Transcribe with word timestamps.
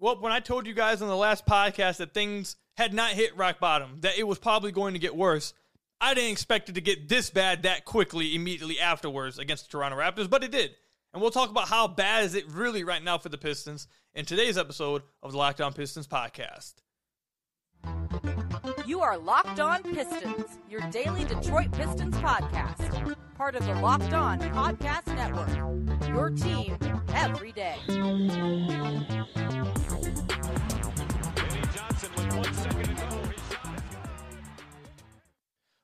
Well, 0.00 0.20
when 0.20 0.30
I 0.30 0.38
told 0.38 0.66
you 0.66 0.74
guys 0.74 1.02
on 1.02 1.08
the 1.08 1.16
last 1.16 1.44
podcast 1.44 1.96
that 1.96 2.14
things 2.14 2.56
had 2.76 2.94
not 2.94 3.10
hit 3.10 3.36
rock 3.36 3.58
bottom, 3.58 3.96
that 4.00 4.16
it 4.16 4.26
was 4.26 4.38
probably 4.38 4.70
going 4.70 4.94
to 4.94 5.00
get 5.00 5.16
worse, 5.16 5.54
I 6.00 6.14
didn't 6.14 6.30
expect 6.30 6.68
it 6.68 6.76
to 6.76 6.80
get 6.80 7.08
this 7.08 7.30
bad 7.30 7.64
that 7.64 7.84
quickly 7.84 8.36
immediately 8.36 8.78
afterwards 8.78 9.40
against 9.40 9.64
the 9.66 9.72
Toronto 9.72 9.98
Raptors, 9.98 10.30
but 10.30 10.44
it 10.44 10.52
did. 10.52 10.76
And 11.12 11.20
we'll 11.20 11.32
talk 11.32 11.50
about 11.50 11.68
how 11.68 11.88
bad 11.88 12.24
is 12.24 12.36
it 12.36 12.48
really 12.48 12.84
right 12.84 13.02
now 13.02 13.18
for 13.18 13.28
the 13.28 13.38
Pistons 13.38 13.88
in 14.14 14.24
today's 14.24 14.56
episode 14.56 15.02
of 15.20 15.32
the 15.32 15.38
Locked 15.38 15.60
On 15.60 15.72
Pistons 15.72 16.06
podcast. 16.06 16.74
You 18.86 19.00
are 19.00 19.18
Locked 19.18 19.58
On 19.58 19.82
Pistons, 19.82 20.58
your 20.70 20.82
daily 20.90 21.24
Detroit 21.24 21.72
Pistons 21.72 22.14
podcast. 22.16 23.16
Part 23.36 23.56
of 23.56 23.66
the 23.66 23.74
Locked 23.74 24.12
On 24.12 24.38
Podcast 24.38 25.06
Network. 25.14 26.08
Your 26.08 26.30
team 26.30 26.76
every 27.18 27.50
day. 27.52 27.76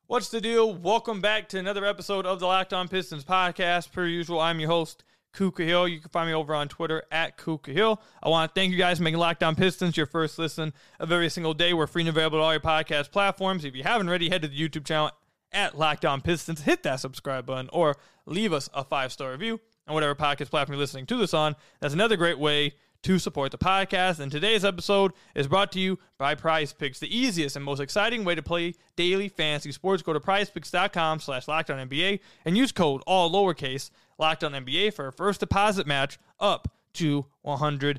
What's 0.07 0.29
the 0.29 0.41
deal? 0.41 0.73
Welcome 0.75 1.21
back 1.21 1.49
to 1.49 1.59
another 1.59 1.85
episode 1.85 2.25
of 2.25 2.39
the 2.39 2.47
Locked 2.47 2.73
On 2.73 2.87
Pistons 2.87 3.25
podcast. 3.25 3.91
Per 3.91 4.07
usual, 4.07 4.39
I'm 4.39 4.61
your 4.61 4.69
host, 4.69 5.03
Kuka 5.33 5.65
Hill. 5.65 5.89
You 5.89 6.01
can 6.01 6.11
find 6.11 6.29
me 6.29 6.35
over 6.35 6.55
on 6.55 6.69
Twitter 6.69 7.03
at 7.11 7.37
Kuka 7.37 7.73
Hill. 7.73 8.01
I 8.23 8.29
want 8.29 8.55
to 8.55 8.61
thank 8.61 8.71
you 8.71 8.79
guys 8.79 8.99
for 8.99 9.03
making 9.03 9.19
Locked 9.19 9.43
On 9.43 9.57
Pistons 9.57 9.97
your 9.97 10.07
first 10.07 10.39
listen 10.39 10.73
of 11.01 11.11
every 11.11 11.31
single 11.31 11.53
day. 11.53 11.73
We're 11.73 11.89
free 11.89 12.03
and 12.03 12.09
available 12.09 12.39
to 12.39 12.43
all 12.43 12.53
your 12.53 12.61
podcast 12.61 13.11
platforms. 13.11 13.65
If 13.65 13.75
you 13.75 13.83
haven't 13.83 14.09
already, 14.09 14.29
head 14.29 14.43
to 14.43 14.49
the 14.49 14.57
YouTube 14.57 14.87
channel 14.87 15.11
at 15.51 15.77
Locked 15.77 16.05
On 16.05 16.21
Pistons. 16.21 16.61
Hit 16.61 16.85
that 16.85 17.01
subscribe 17.01 17.45
button 17.45 17.69
or 17.73 17.97
leave 18.25 18.53
us 18.53 18.71
a 18.73 18.85
five 18.85 19.13
star 19.13 19.33
review 19.33 19.59
on 19.87 19.95
whatever 19.95 20.15
podcast 20.15 20.51
platform 20.51 20.75
you're 20.75 20.81
listening 20.81 21.07
to 21.07 21.17
this 21.17 21.35
on. 21.35 21.57
That's 21.81 21.95
another 21.95 22.17
great 22.17 22.39
way 22.39 22.75
to 23.03 23.19
support 23.19 23.51
the 23.53 23.59
podcast. 23.59 24.19
And 24.19 24.33
today's 24.33 24.65
episode 24.65 25.13
is 25.35 25.47
brought 25.47 25.71
to 25.73 25.81
you 25.81 25.99
by 26.19 26.35
Prize 26.35 26.73
Picks, 26.73 26.99
the 26.99 27.17
easiest 27.17 27.55
and 27.55 27.65
most 27.65 27.81
exciting 27.81 28.25
way 28.25 28.35
to 28.35 28.43
play 28.43 28.75
daily 28.97 29.29
fantasy 29.29 29.73
sports. 29.73 30.03
Go 30.03 30.15
to 30.15 30.21
prizepicks.com 30.21 31.21
slash 31.21 31.45
NBA 31.47 32.21
and 32.45 32.57
use 32.57 32.73
code 32.73 33.03
all 33.07 33.31
lowercase 33.31 33.91
NBA 34.19 34.95
for 34.95 35.09
a 35.09 35.13
first 35.13 35.41
deposit 35.41 35.87
match 35.87 36.19
up 36.41 36.69
to 36.95 37.27
$100. 37.45 37.99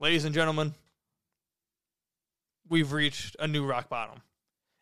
Ladies 0.00 0.24
and 0.24 0.34
gentlemen, 0.34 0.74
we've 2.68 2.92
reached 2.92 3.36
a 3.40 3.48
new 3.48 3.64
rock 3.64 3.88
bottom. 3.88 4.20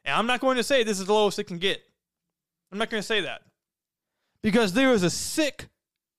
And 0.05 0.17
I'm 0.17 0.27
not 0.27 0.41
going 0.41 0.57
to 0.57 0.65
say 0.65 0.83
this 0.83 0.99
is 0.99 1.07
the 1.07 1.15
lowest 1.15 1.39
it 1.39 1.45
can 1.45 1.59
get. 1.59 1.81
I'm 2.73 2.79
not 2.79 2.91
going 2.91 3.01
to 3.01 3.07
say 3.07 3.21
that. 3.21 3.43
Because 4.47 4.75
there 4.75 4.93
is 4.93 5.03
a 5.03 5.11
sick, 5.11 5.71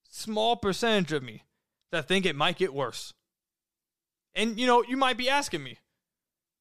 small 0.03 0.57
percentage 0.57 1.13
of 1.13 1.23
me 1.23 1.43
that 1.93 2.09
think 2.09 2.25
it 2.25 2.35
might 2.35 2.57
get 2.57 2.73
worse. 2.73 3.13
And 4.35 4.59
you 4.59 4.67
know, 4.67 4.83
you 4.83 4.97
might 4.97 5.15
be 5.15 5.29
asking 5.29 5.63
me, 5.63 5.77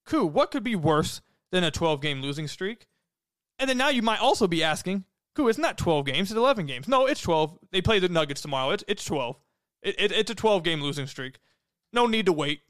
Koo, 0.05 0.25
what 0.25 0.53
could 0.53 0.63
be 0.63 0.77
worse 0.77 1.23
than 1.51 1.65
a 1.65 1.73
12 1.73 2.01
game 2.01 2.23
losing 2.23 2.47
streak? 2.47 2.87
And 3.59 3.69
then 3.69 3.79
now 3.79 3.89
you 3.89 4.01
might 4.01 4.21
also 4.21 4.47
be 4.47 4.63
asking, 4.63 5.07
Koo, 5.35 5.49
it's 5.49 5.59
not 5.59 5.77
12 5.77 6.07
games, 6.07 6.31
it's 6.31 6.39
11 6.39 6.67
games. 6.67 6.87
No, 6.87 7.05
it's 7.05 7.21
12. 7.21 7.59
They 7.73 7.83
play 7.83 7.99
the 7.99 8.09
Nuggets 8.09 8.43
tomorrow. 8.43 8.71
It's, 8.71 8.85
it's 8.87 9.05
12. 9.05 9.37
It, 9.83 9.97
it, 9.99 10.13
it's 10.13 10.31
a 10.31 10.37
12 10.37 10.63
game 10.63 10.81
losing 10.81 11.09
streak. 11.09 11.41
No 11.93 12.07
need 12.07 12.27
to 12.27 12.33
wait. 12.33 12.61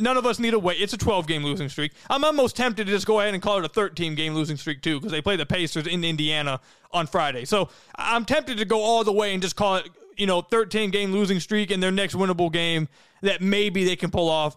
None 0.00 0.16
of 0.16 0.26
us 0.26 0.38
need 0.38 0.50
to 0.50 0.58
wait. 0.58 0.80
It's 0.80 0.92
a 0.92 0.98
12 0.98 1.26
game 1.26 1.44
losing 1.44 1.68
streak. 1.68 1.92
I'm 2.10 2.24
almost 2.24 2.56
tempted 2.56 2.86
to 2.86 2.92
just 2.92 3.06
go 3.06 3.20
ahead 3.20 3.34
and 3.34 3.42
call 3.42 3.58
it 3.58 3.64
a 3.64 3.68
13 3.68 4.14
game 4.14 4.34
losing 4.34 4.56
streak, 4.56 4.82
too, 4.82 4.98
because 4.98 5.12
they 5.12 5.22
play 5.22 5.36
the 5.36 5.46
Pacers 5.46 5.86
in 5.86 6.04
Indiana 6.04 6.60
on 6.90 7.06
Friday. 7.06 7.44
So 7.44 7.68
I'm 7.94 8.24
tempted 8.24 8.58
to 8.58 8.64
go 8.64 8.82
all 8.82 9.04
the 9.04 9.12
way 9.12 9.32
and 9.32 9.42
just 9.42 9.56
call 9.56 9.76
it 9.76 9.88
you 10.16 10.26
know, 10.26 10.40
13 10.40 10.90
game 10.90 11.12
losing 11.12 11.40
streak 11.40 11.70
and 11.70 11.82
their 11.82 11.92
next 11.92 12.14
winnable 12.14 12.50
game 12.50 12.88
that 13.22 13.40
maybe 13.40 13.84
they 13.84 13.96
can 13.96 14.10
pull 14.10 14.28
off 14.28 14.56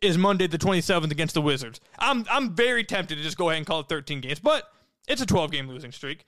is 0.00 0.18
Monday 0.18 0.46
the 0.46 0.58
27th 0.58 1.10
against 1.10 1.34
the 1.34 1.42
Wizards. 1.42 1.80
I'm 1.98 2.24
I'm 2.30 2.54
very 2.54 2.84
tempted 2.84 3.16
to 3.16 3.22
just 3.22 3.38
go 3.38 3.48
ahead 3.48 3.58
and 3.58 3.66
call 3.66 3.80
it 3.80 3.88
13 3.88 4.20
games, 4.20 4.40
but 4.40 4.64
it's 5.06 5.22
a 5.22 5.26
12 5.26 5.50
game 5.50 5.68
losing 5.68 5.92
streak. 5.92 6.24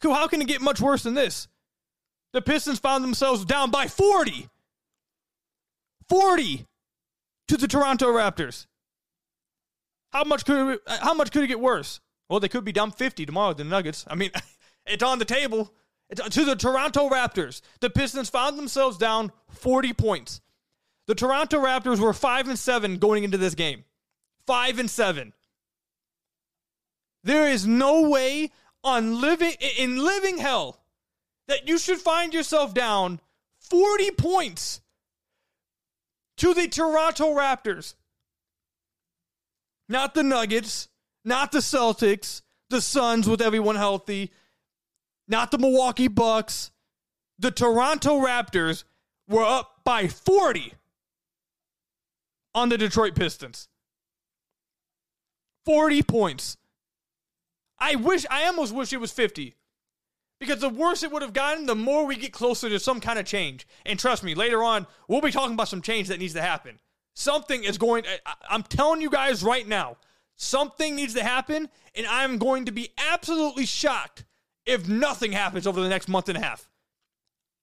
Cool, 0.00 0.14
how 0.14 0.26
can 0.26 0.40
it 0.40 0.48
get 0.48 0.60
much 0.60 0.80
worse 0.80 1.02
than 1.02 1.14
this? 1.14 1.48
The 2.32 2.42
Pistons 2.42 2.78
found 2.78 3.04
themselves 3.04 3.44
down 3.44 3.70
by 3.70 3.86
40. 3.86 4.48
40 6.08 6.66
to 7.50 7.56
the 7.56 7.66
Toronto 7.66 8.06
Raptors. 8.06 8.66
How 10.12 10.22
much 10.22 10.44
could 10.44 10.74
it, 10.74 10.80
how 10.86 11.14
much 11.14 11.32
could 11.32 11.42
it 11.42 11.48
get 11.48 11.58
worse? 11.58 11.98
Well, 12.28 12.38
they 12.38 12.48
could 12.48 12.64
be 12.64 12.70
down 12.70 12.92
50 12.92 13.26
tomorrow 13.26 13.52
the 13.54 13.64
Nuggets. 13.64 14.04
I 14.08 14.14
mean, 14.14 14.30
it's 14.86 15.02
on 15.02 15.18
the 15.18 15.24
table 15.24 15.74
to 16.14 16.44
the 16.44 16.54
Toronto 16.54 17.08
Raptors. 17.08 17.60
The 17.80 17.90
Pistons 17.90 18.30
found 18.30 18.56
themselves 18.56 18.98
down 18.98 19.32
40 19.48 19.92
points. 19.94 20.40
The 21.08 21.16
Toronto 21.16 21.58
Raptors 21.58 21.98
were 21.98 22.12
5 22.12 22.48
and 22.48 22.58
7 22.58 22.98
going 22.98 23.24
into 23.24 23.36
this 23.36 23.56
game. 23.56 23.84
5 24.46 24.78
and 24.78 24.90
7. 24.90 25.32
There 27.24 27.48
is 27.48 27.66
no 27.66 28.08
way 28.08 28.52
on 28.84 29.20
living 29.20 29.54
in 29.76 29.96
living 29.98 30.38
hell 30.38 30.84
that 31.48 31.66
you 31.66 31.78
should 31.78 31.98
find 31.98 32.32
yourself 32.32 32.74
down 32.74 33.20
40 33.58 34.12
points 34.12 34.80
to 36.40 36.54
the 36.54 36.68
Toronto 36.68 37.34
Raptors. 37.34 37.94
Not 39.90 40.14
the 40.14 40.22
Nuggets, 40.22 40.88
not 41.22 41.52
the 41.52 41.58
Celtics, 41.58 42.40
the 42.70 42.80
Suns 42.80 43.28
with 43.28 43.42
everyone 43.42 43.76
healthy, 43.76 44.30
not 45.28 45.50
the 45.50 45.58
Milwaukee 45.58 46.08
Bucks. 46.08 46.70
The 47.38 47.50
Toronto 47.50 48.24
Raptors 48.24 48.84
were 49.28 49.44
up 49.44 49.80
by 49.84 50.08
40 50.08 50.72
on 52.54 52.70
the 52.70 52.78
Detroit 52.78 53.14
Pistons. 53.14 53.68
40 55.66 56.02
points. 56.02 56.56
I 57.78 57.96
wish, 57.96 58.24
I 58.30 58.46
almost 58.46 58.74
wish 58.74 58.94
it 58.94 59.00
was 59.00 59.12
50. 59.12 59.54
Because 60.40 60.60
the 60.60 60.70
worse 60.70 61.02
it 61.02 61.12
would 61.12 61.22
have 61.22 61.34
gotten, 61.34 61.66
the 61.66 61.74
more 61.76 62.06
we 62.06 62.16
get 62.16 62.32
closer 62.32 62.68
to 62.70 62.80
some 62.80 62.98
kind 62.98 63.18
of 63.18 63.26
change. 63.26 63.68
And 63.84 63.98
trust 63.98 64.24
me, 64.24 64.34
later 64.34 64.62
on, 64.62 64.86
we'll 65.06 65.20
be 65.20 65.30
talking 65.30 65.52
about 65.52 65.68
some 65.68 65.82
change 65.82 66.08
that 66.08 66.18
needs 66.18 66.32
to 66.34 66.40
happen. 66.40 66.80
Something 67.14 67.62
is 67.62 67.76
going, 67.76 68.04
I'm 68.48 68.62
telling 68.62 69.02
you 69.02 69.10
guys 69.10 69.42
right 69.42 69.68
now, 69.68 69.98
something 70.36 70.96
needs 70.96 71.12
to 71.14 71.22
happen, 71.22 71.68
and 71.94 72.06
I'm 72.06 72.38
going 72.38 72.64
to 72.64 72.72
be 72.72 72.88
absolutely 73.12 73.66
shocked 73.66 74.24
if 74.64 74.88
nothing 74.88 75.32
happens 75.32 75.66
over 75.66 75.80
the 75.80 75.88
next 75.88 76.08
month 76.08 76.30
and 76.30 76.38
a 76.38 76.40
half. 76.40 76.70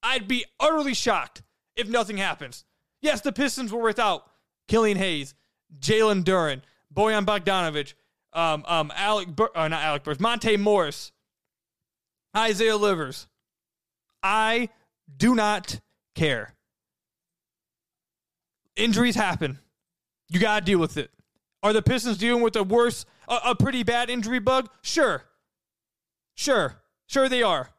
I'd 0.02 0.28
be 0.28 0.44
utterly 0.60 0.94
shocked 0.94 1.42
if 1.74 1.88
nothing 1.88 2.18
happens. 2.18 2.64
Yes, 3.00 3.20
the 3.20 3.32
Pistons 3.32 3.72
were 3.72 3.82
without 3.82 4.30
Killian 4.68 4.98
Hayes, 4.98 5.34
Jalen 5.80 6.22
Duren, 6.22 6.62
Bojan 6.94 7.24
Bogdanovic, 7.24 7.94
um, 8.32 8.64
um, 8.68 8.92
Alec, 8.94 9.28
Bur- 9.34 9.50
uh, 9.54 9.66
not 9.66 9.82
Alec 9.82 10.04
Burks, 10.04 10.20
Monte 10.20 10.56
Morris, 10.56 11.10
Isaiah 12.38 12.76
Livers. 12.76 13.26
I 14.22 14.70
do 15.14 15.34
not 15.34 15.80
care. 16.14 16.54
Injuries 18.76 19.16
happen. 19.16 19.58
You 20.30 20.40
got 20.40 20.60
to 20.60 20.64
deal 20.64 20.78
with 20.78 20.96
it. 20.96 21.10
Are 21.62 21.72
the 21.72 21.82
Pistons 21.82 22.18
dealing 22.18 22.42
with 22.42 22.56
a 22.56 22.62
worse, 22.62 23.04
a, 23.28 23.38
a 23.46 23.54
pretty 23.54 23.82
bad 23.82 24.10
injury 24.10 24.38
bug? 24.38 24.70
Sure. 24.82 25.24
Sure. 26.34 26.76
Sure, 27.06 27.28
they 27.28 27.42
are. 27.42 27.70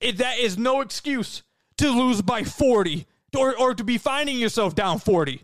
It, 0.00 0.18
that 0.18 0.38
is 0.38 0.58
no 0.58 0.80
excuse 0.80 1.42
to 1.78 1.90
lose 1.90 2.22
by 2.22 2.42
40 2.42 3.06
or, 3.36 3.56
or 3.56 3.74
to 3.74 3.84
be 3.84 3.98
finding 3.98 4.38
yourself 4.38 4.74
down 4.74 4.98
40. 4.98 5.42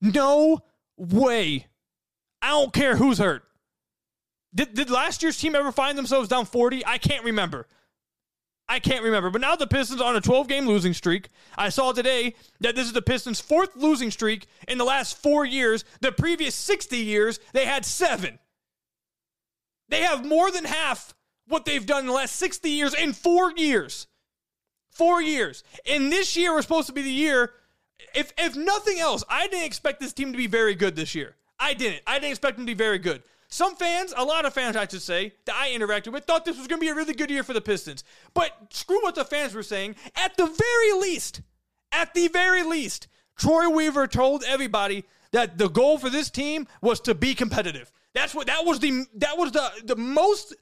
No 0.00 0.60
way. 0.96 1.66
I 2.42 2.50
don't 2.50 2.72
care 2.72 2.96
who's 2.96 3.18
hurt. 3.18 3.44
Did, 4.54 4.74
did 4.74 4.90
last 4.90 5.22
year's 5.22 5.38
team 5.38 5.54
ever 5.54 5.72
find 5.72 5.96
themselves 5.96 6.28
down 6.28 6.46
40? 6.46 6.84
I 6.86 6.98
can't 6.98 7.24
remember. 7.24 7.66
I 8.68 8.80
can't 8.80 9.02
remember. 9.02 9.30
But 9.30 9.40
now 9.40 9.56
the 9.56 9.66
Pistons 9.66 10.00
are 10.00 10.08
on 10.08 10.16
a 10.16 10.20
12 10.20 10.46
game 10.46 10.66
losing 10.66 10.92
streak. 10.92 11.28
I 11.56 11.70
saw 11.70 11.92
today 11.92 12.34
that 12.60 12.76
this 12.76 12.86
is 12.86 12.92
the 12.92 13.02
Pistons' 13.02 13.40
fourth 13.40 13.74
losing 13.76 14.10
streak 14.10 14.46
in 14.66 14.78
the 14.78 14.84
last 14.84 15.16
four 15.16 15.44
years. 15.44 15.84
The 16.00 16.12
previous 16.12 16.54
60 16.54 16.96
years, 16.96 17.40
they 17.52 17.64
had 17.64 17.84
seven. 17.84 18.38
They 19.88 20.02
have 20.02 20.26
more 20.26 20.50
than 20.50 20.64
half 20.64 21.14
what 21.46 21.64
they've 21.64 21.84
done 21.84 22.00
in 22.00 22.06
the 22.06 22.12
last 22.12 22.36
60 22.36 22.68
years 22.68 22.94
in 22.94 23.14
four 23.14 23.52
years. 23.56 24.06
Four 24.90 25.22
years. 25.22 25.64
And 25.90 26.12
this 26.12 26.36
year 26.36 26.54
was 26.54 26.64
supposed 26.64 26.88
to 26.88 26.92
be 26.92 27.02
the 27.02 27.10
year. 27.10 27.52
If 28.14 28.32
if 28.36 28.54
nothing 28.54 29.00
else, 29.00 29.24
I 29.28 29.46
didn't 29.46 29.64
expect 29.64 30.00
this 30.00 30.12
team 30.12 30.32
to 30.32 30.38
be 30.38 30.46
very 30.46 30.74
good 30.74 30.94
this 30.94 31.14
year. 31.14 31.36
I 31.58 31.74
didn't. 31.74 32.02
I 32.06 32.14
didn't 32.18 32.30
expect 32.30 32.56
them 32.56 32.66
to 32.66 32.70
be 32.70 32.76
very 32.76 32.98
good. 32.98 33.22
Some 33.48 33.76
fans, 33.76 34.12
a 34.16 34.24
lot 34.24 34.44
of 34.44 34.52
fans, 34.52 34.76
I 34.76 34.86
should 34.86 35.02
say, 35.02 35.32
that 35.46 35.54
I 35.54 35.70
interacted 35.70 36.12
with, 36.12 36.24
thought 36.24 36.44
this 36.44 36.58
was 36.58 36.66
going 36.66 36.80
to 36.80 36.84
be 36.84 36.90
a 36.90 36.94
really 36.94 37.14
good 37.14 37.30
year 37.30 37.42
for 37.42 37.54
the 37.54 37.62
Pistons. 37.62 38.04
But 38.34 38.52
screw 38.70 39.02
what 39.02 39.14
the 39.14 39.24
fans 39.24 39.54
were 39.54 39.62
saying. 39.62 39.96
At 40.16 40.36
the 40.36 40.46
very 40.46 41.00
least, 41.00 41.40
at 41.90 42.12
the 42.12 42.28
very 42.28 42.62
least, 42.62 43.08
Troy 43.36 43.70
Weaver 43.70 44.06
told 44.06 44.44
everybody 44.46 45.04
that 45.32 45.56
the 45.56 45.68
goal 45.68 45.98
for 45.98 46.10
this 46.10 46.28
team 46.28 46.66
was 46.82 47.00
to 47.00 47.14
be 47.14 47.34
competitive. 47.34 47.90
That's 48.14 48.34
what 48.34 48.48
that 48.48 48.64
was 48.64 48.80
the 48.80 49.06
that 49.14 49.38
was 49.38 49.52
the 49.52 49.70
the 49.84 49.96
most 49.96 50.54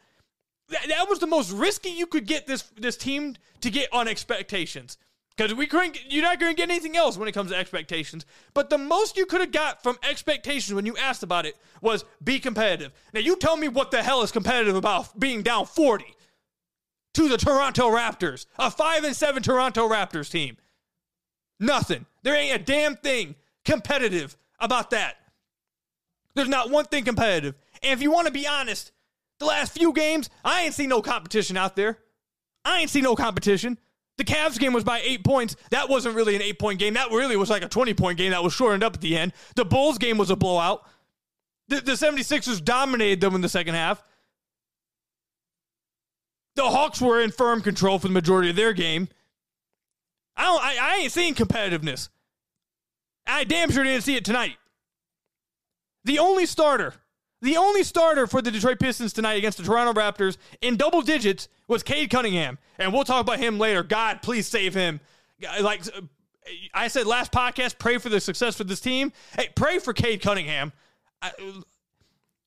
That, 0.68 0.88
that 0.88 1.08
was 1.08 1.20
the 1.20 1.26
most 1.26 1.50
risky 1.52 1.90
you 1.90 2.06
could 2.06 2.26
get 2.26 2.46
this 2.46 2.62
this 2.76 2.96
team 2.96 3.36
to 3.60 3.70
get 3.70 3.92
on 3.92 4.08
expectations. 4.08 4.98
Because 5.36 5.52
we 5.54 5.66
couldn't, 5.66 5.98
you're 6.08 6.22
not 6.22 6.40
going 6.40 6.54
to 6.54 6.56
get 6.56 6.70
anything 6.70 6.96
else 6.96 7.18
when 7.18 7.28
it 7.28 7.32
comes 7.32 7.50
to 7.50 7.56
expectations. 7.56 8.24
But 8.54 8.70
the 8.70 8.78
most 8.78 9.18
you 9.18 9.26
could 9.26 9.42
have 9.42 9.52
got 9.52 9.82
from 9.82 9.98
expectations 10.08 10.74
when 10.74 10.86
you 10.86 10.96
asked 10.96 11.22
about 11.22 11.44
it 11.44 11.56
was 11.82 12.04
be 12.24 12.38
competitive. 12.38 12.92
Now 13.12 13.20
you 13.20 13.36
tell 13.36 13.56
me 13.56 13.68
what 13.68 13.90
the 13.90 14.02
hell 14.02 14.22
is 14.22 14.32
competitive 14.32 14.76
about 14.76 15.18
being 15.18 15.42
down 15.42 15.66
40 15.66 16.06
to 17.14 17.28
the 17.28 17.36
Toronto 17.36 17.90
Raptors, 17.90 18.46
a 18.58 18.70
five 18.70 19.04
and 19.04 19.14
seven 19.14 19.42
Toronto 19.42 19.88
Raptors 19.88 20.30
team. 20.30 20.56
Nothing. 21.60 22.06
There 22.22 22.34
ain't 22.34 22.60
a 22.60 22.64
damn 22.64 22.96
thing 22.96 23.34
competitive 23.64 24.36
about 24.58 24.90
that. 24.90 25.16
There's 26.34 26.48
not 26.48 26.70
one 26.70 26.84
thing 26.86 27.04
competitive. 27.04 27.54
And 27.82 27.92
if 27.92 28.02
you 28.02 28.10
want 28.10 28.26
to 28.26 28.32
be 28.32 28.46
honest, 28.46 28.92
the 29.38 29.46
last 29.46 29.72
few 29.72 29.92
games, 29.92 30.30
I 30.44 30.62
ain't 30.62 30.74
seen 30.74 30.88
no 30.88 31.02
competition 31.02 31.56
out 31.56 31.76
there. 31.76 31.98
I 32.64 32.80
ain't 32.80 32.90
seen 32.90 33.04
no 33.04 33.14
competition. 33.14 33.78
The 34.18 34.24
Cavs 34.24 34.58
game 34.58 34.72
was 34.72 34.84
by 34.84 35.00
eight 35.00 35.24
points. 35.24 35.56
That 35.70 35.88
wasn't 35.88 36.14
really 36.14 36.36
an 36.36 36.42
eight 36.42 36.58
point 36.58 36.78
game. 36.78 36.94
That 36.94 37.10
really 37.10 37.36
was 37.36 37.50
like 37.50 37.62
a 37.62 37.68
20 37.68 37.94
point 37.94 38.18
game 38.18 38.30
that 38.30 38.42
was 38.42 38.52
shortened 38.52 38.82
up 38.82 38.94
at 38.94 39.00
the 39.00 39.16
end. 39.16 39.32
The 39.56 39.64
Bulls 39.64 39.98
game 39.98 40.16
was 40.16 40.30
a 40.30 40.36
blowout. 40.36 40.86
The, 41.68 41.80
the 41.80 41.92
76ers 41.92 42.64
dominated 42.64 43.20
them 43.20 43.34
in 43.34 43.40
the 43.40 43.48
second 43.48 43.74
half. 43.74 44.02
The 46.54 46.64
Hawks 46.64 47.00
were 47.00 47.20
in 47.20 47.30
firm 47.30 47.60
control 47.60 47.98
for 47.98 48.08
the 48.08 48.14
majority 48.14 48.48
of 48.48 48.56
their 48.56 48.72
game. 48.72 49.08
I 50.36 50.44
don't 50.44 50.62
I, 50.62 50.76
I 50.80 50.96
ain't 51.02 51.12
seeing 51.12 51.34
competitiveness. 51.34 52.08
I 53.26 53.44
damn 53.44 53.70
sure 53.70 53.84
didn't 53.84 54.04
see 54.04 54.16
it 54.16 54.24
tonight. 54.24 54.56
The 56.04 56.20
only 56.20 56.46
starter 56.46 56.94
the 57.46 57.56
only 57.56 57.84
starter 57.84 58.26
for 58.26 58.43
the 58.43 58.50
Detroit 58.50 58.81
Pistons 58.81 59.12
tonight 59.12 59.34
against 59.34 59.58
the 59.58 59.64
Toronto 59.64 59.98
Raptors 59.98 60.37
in 60.60 60.76
double 60.76 61.00
digits 61.00 61.48
was 61.69 61.82
Cade 61.82 62.10
Cunningham. 62.10 62.58
And 62.78 62.93
we'll 62.93 63.04
talk 63.04 63.20
about 63.20 63.38
him 63.38 63.58
later. 63.58 63.82
God, 63.82 64.20
please 64.20 64.48
save 64.48 64.75
him. 64.75 65.00
Like 65.60 65.82
I 66.75 66.88
said 66.88 67.06
last 67.06 67.32
podcast, 67.32 67.78
pray 67.78 67.98
for 67.98 68.08
the 68.08 68.20
success 68.20 68.56
for 68.56 68.64
this 68.64 68.81
team. 68.81 69.12
Hey, 69.37 69.48
pray 69.54 69.78
for 69.78 69.93
Cade 69.93 70.20
Cunningham. 70.20 70.72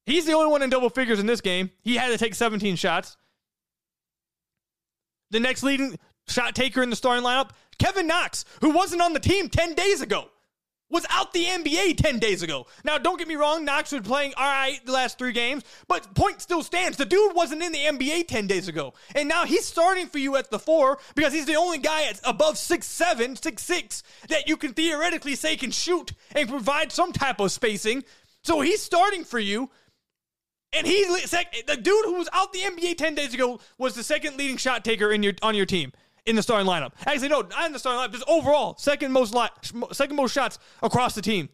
He's 0.05 0.25
the 0.25 0.33
only 0.33 0.51
one 0.51 0.61
in 0.61 0.69
double 0.69 0.89
figures 0.89 1.19
in 1.19 1.25
this 1.25 1.41
game. 1.41 1.71
He 1.81 1.95
had 1.95 2.09
to 2.09 2.17
take 2.17 2.35
17 2.35 2.75
shots. 2.75 3.15
The 5.31 5.39
next 5.39 5.63
leading 5.63 5.97
shot 6.27 6.55
taker 6.55 6.83
in 6.83 6.89
the 6.89 6.95
starting 6.95 7.23
lineup, 7.23 7.51
Kevin 7.77 8.07
Knox, 8.07 8.43
who 8.61 8.71
wasn't 8.71 9.01
on 9.01 9.13
the 9.13 9.19
team 9.19 9.47
10 9.47 9.75
days 9.75 10.01
ago 10.01 10.29
was 10.89 11.05
out 11.09 11.33
the 11.33 11.45
NBA 11.45 11.97
10 11.97 12.19
days 12.19 12.41
ago. 12.41 12.65
Now, 12.83 12.97
don't 12.97 13.17
get 13.17 13.27
me 13.27 13.35
wrong, 13.35 13.63
Knox 13.65 13.91
was 13.91 14.01
playing 14.01 14.33
all 14.37 14.47
right 14.47 14.79
the 14.85 14.91
last 14.91 15.17
three 15.17 15.31
games, 15.31 15.63
but 15.87 16.13
point 16.15 16.41
still 16.41 16.63
stands. 16.63 16.97
The 16.97 17.05
dude 17.05 17.35
wasn't 17.35 17.61
in 17.61 17.71
the 17.71 17.79
NBA 17.79 18.27
10 18.27 18.47
days 18.47 18.67
ago. 18.67 18.93
And 19.15 19.29
now 19.29 19.45
he's 19.45 19.65
starting 19.65 20.07
for 20.07 20.19
you 20.19 20.35
at 20.35 20.49
the 20.49 20.59
four 20.59 20.99
because 21.15 21.33
he's 21.33 21.45
the 21.45 21.55
only 21.55 21.77
guy 21.77 22.03
at 22.03 22.19
above 22.23 22.57
six 22.57 22.87
seven, 22.87 23.35
six 23.35 23.63
six 23.63 24.03
that 24.29 24.47
you 24.47 24.57
can 24.57 24.73
theoretically 24.73 25.35
say 25.35 25.55
can 25.55 25.71
shoot 25.71 26.13
and 26.35 26.49
provide 26.49 26.91
some 26.91 27.11
type 27.11 27.39
of 27.39 27.51
spacing. 27.51 28.03
So 28.43 28.61
he's 28.61 28.81
starting 28.81 29.23
for 29.23 29.39
you. 29.39 29.69
And 30.71 30.85
he, 30.85 31.03
the 31.03 31.79
dude 31.81 32.05
who 32.05 32.13
was 32.13 32.29
out 32.31 32.53
the 32.53 32.59
NBA 32.59 32.97
10 32.97 33.15
days 33.15 33.33
ago 33.33 33.59
was 33.79 33.95
the 33.95 34.03
second 34.03 34.37
leading 34.37 34.57
shot 34.57 34.85
taker 34.85 35.11
in 35.11 35.23
your, 35.23 35.33
on 35.41 35.55
your 35.55 35.65
team 35.65 35.91
in 36.29 36.35
the 36.35 36.43
starting 36.43 36.67
lineup. 36.67 36.91
Actually, 37.05 37.29
no, 37.29 37.41
not 37.41 37.65
in 37.65 37.73
the 37.73 37.79
starting 37.79 37.99
lineup. 37.99 38.13
Just 38.13 38.29
overall, 38.29 38.75
second 38.77 39.11
most 39.11 39.33
li- 39.33 39.49
second 39.91 40.15
most 40.15 40.31
shots 40.31 40.59
across 40.83 41.15
the 41.15 41.21
team. 41.21 41.49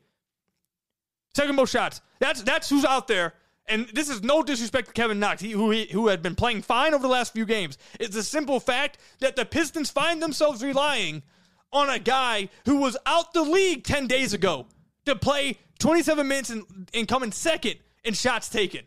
Second 1.34 1.56
most 1.56 1.72
shots. 1.72 2.02
That's 2.20 2.44
that's 2.44 2.70
who's 2.70 2.86
out 2.86 3.08
there. 3.08 3.34
And 3.68 3.88
this 3.94 4.10
is 4.10 4.22
no 4.22 4.44
disrespect 4.44 4.88
to 4.88 4.94
Kevin 4.94 5.20
Knox, 5.20 5.42
he, 5.42 5.52
who 5.52 5.72
he, 5.72 5.86
who 5.86 6.10
had 6.10 6.22
been 6.22 6.36
playing 6.36 6.62
fine 6.62 6.94
over 6.94 7.02
the 7.02 7.08
last 7.10 7.34
few 7.34 7.46
games. 7.46 7.80
It's 8.00 8.16
a 8.16 8.22
simple 8.22 8.60
fact 8.60 9.00
that 9.22 9.36
the 9.36 9.44
Pistons 9.44 9.90
find 9.90 10.22
themselves 10.22 10.64
relying 10.64 11.24
on 11.74 11.90
a 11.90 11.98
guy 11.98 12.50
who 12.66 12.78
was 12.78 12.96
out 13.08 13.34
the 13.34 13.42
league 13.42 13.84
10 13.84 14.06
days 14.06 14.34
ago 14.34 14.68
to 15.06 15.16
play 15.16 15.58
27 15.80 16.28
minutes 16.28 16.52
and, 16.52 16.64
and 16.94 17.08
come 17.08 17.24
in 17.24 17.32
second 17.32 17.78
in 18.04 18.14
shots 18.14 18.50
taken. 18.50 18.82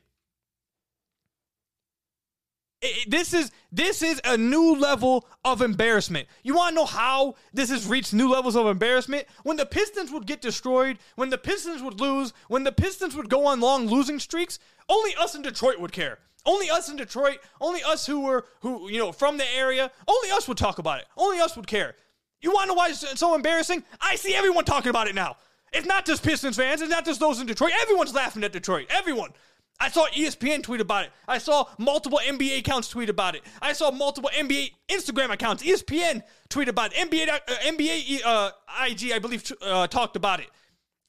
This 3.08 3.34
is 3.34 3.50
this 3.72 4.02
is 4.02 4.20
a 4.24 4.36
new 4.36 4.76
level 4.76 5.26
of 5.44 5.62
embarrassment. 5.62 6.28
You 6.44 6.54
want 6.54 6.72
to 6.72 6.74
know 6.76 6.86
how 6.86 7.34
this 7.52 7.70
has 7.70 7.88
reached 7.88 8.12
new 8.12 8.30
levels 8.30 8.54
of 8.54 8.66
embarrassment? 8.66 9.26
When 9.42 9.56
the 9.56 9.66
Pistons 9.66 10.12
would 10.12 10.26
get 10.26 10.40
destroyed, 10.40 10.98
when 11.16 11.30
the 11.30 11.38
Pistons 11.38 11.82
would 11.82 12.00
lose, 12.00 12.32
when 12.46 12.62
the 12.62 12.70
Pistons 12.70 13.16
would 13.16 13.28
go 13.28 13.46
on 13.46 13.60
long 13.60 13.86
losing 13.88 14.20
streaks, 14.20 14.60
only 14.88 15.12
us 15.16 15.34
in 15.34 15.42
Detroit 15.42 15.80
would 15.80 15.90
care. 15.90 16.18
Only 16.46 16.70
us 16.70 16.88
in 16.88 16.96
Detroit, 16.96 17.38
only 17.60 17.82
us 17.82 18.06
who 18.06 18.20
were 18.20 18.46
who 18.60 18.88
you 18.88 18.98
know 18.98 19.10
from 19.10 19.38
the 19.38 19.56
area, 19.56 19.90
only 20.06 20.30
us 20.30 20.46
would 20.46 20.58
talk 20.58 20.78
about 20.78 21.00
it. 21.00 21.06
Only 21.16 21.40
us 21.40 21.56
would 21.56 21.66
care. 21.66 21.96
You 22.40 22.52
want 22.52 22.64
to 22.64 22.68
know 22.68 22.74
why 22.74 22.90
it's 22.90 23.18
so 23.18 23.34
embarrassing? 23.34 23.82
I 24.00 24.14
see 24.14 24.36
everyone 24.36 24.64
talking 24.64 24.90
about 24.90 25.08
it 25.08 25.16
now. 25.16 25.36
It's 25.72 25.86
not 25.86 26.06
just 26.06 26.22
Pistons 26.22 26.56
fans. 26.56 26.80
It's 26.80 26.90
not 26.90 27.04
just 27.04 27.20
those 27.20 27.40
in 27.40 27.46
Detroit. 27.46 27.72
Everyone's 27.82 28.14
laughing 28.14 28.44
at 28.44 28.52
Detroit. 28.52 28.86
Everyone. 28.90 29.30
I 29.80 29.88
saw 29.90 30.06
ESPN 30.08 30.62
tweet 30.62 30.80
about 30.80 31.04
it. 31.04 31.12
I 31.28 31.38
saw 31.38 31.66
multiple 31.78 32.20
NBA 32.26 32.58
accounts 32.58 32.88
tweet 32.88 33.08
about 33.08 33.36
it. 33.36 33.42
I 33.62 33.72
saw 33.72 33.90
multiple 33.90 34.30
NBA 34.34 34.72
Instagram 34.88 35.30
accounts. 35.30 35.62
ESPN 35.62 36.22
tweet 36.48 36.68
about 36.68 36.92
it. 36.92 37.10
NBA 37.10 37.28
uh, 37.28 37.38
NBA 37.64 38.20
uh, 38.24 38.50
IG, 38.86 39.12
I 39.12 39.18
believe, 39.20 39.50
uh, 39.62 39.86
talked 39.86 40.16
about 40.16 40.40
it. 40.40 40.48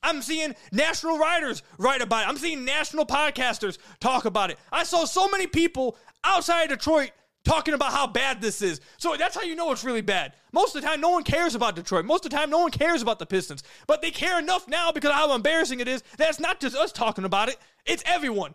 I'm 0.04 0.22
seeing 0.22 0.56
national 0.72 1.18
writers 1.18 1.64
write 1.78 2.02
about 2.02 2.24
it. 2.24 2.30
I'm 2.30 2.38
seeing 2.38 2.64
national 2.64 3.06
podcasters 3.06 3.80
talk 4.00 4.26
about 4.26 4.50
it. 4.52 4.58
I 4.72 4.84
saw 4.84 5.06
so 5.06 5.28
many 5.28 5.48
people 5.48 5.98
outside 6.24 6.72
of 6.72 6.78
Detroit 6.78 7.12
talking 7.50 7.74
about 7.74 7.92
how 7.92 8.06
bad 8.06 8.42
this 8.42 8.62
is. 8.62 8.80
So 8.98 9.16
that's 9.18 9.36
how 9.36 9.42
you 9.42 9.56
know 9.56 9.72
it's 9.72 9.84
really 9.84 10.02
bad. 10.02 10.34
Most 10.52 10.76
of 10.76 10.82
the 10.82 10.88
time, 10.88 11.02
no 11.02 11.10
one 11.10 11.24
cares 11.24 11.56
about 11.56 11.76
Detroit. 11.76 12.06
Most 12.06 12.24
of 12.24 12.30
the 12.30 12.38
time, 12.38 12.52
no 12.52 12.60
one 12.60 12.70
cares 12.70 13.02
about 13.02 13.18
the 13.18 13.26
Pistons. 13.26 13.64
But 13.88 14.04
they 14.04 14.12
care 14.12 14.38
enough 14.38 14.68
now 14.68 14.92
because 14.92 15.12
how 15.12 15.34
embarrassing 15.34 15.80
it 15.80 15.88
is 15.88 16.04
that 16.18 16.30
it's 16.30 16.40
not 16.40 16.60
just 16.60 16.76
us 16.76 16.92
talking 16.92 17.26
about 17.26 17.50
it, 17.50 17.58
it's 17.86 18.04
everyone. 18.06 18.54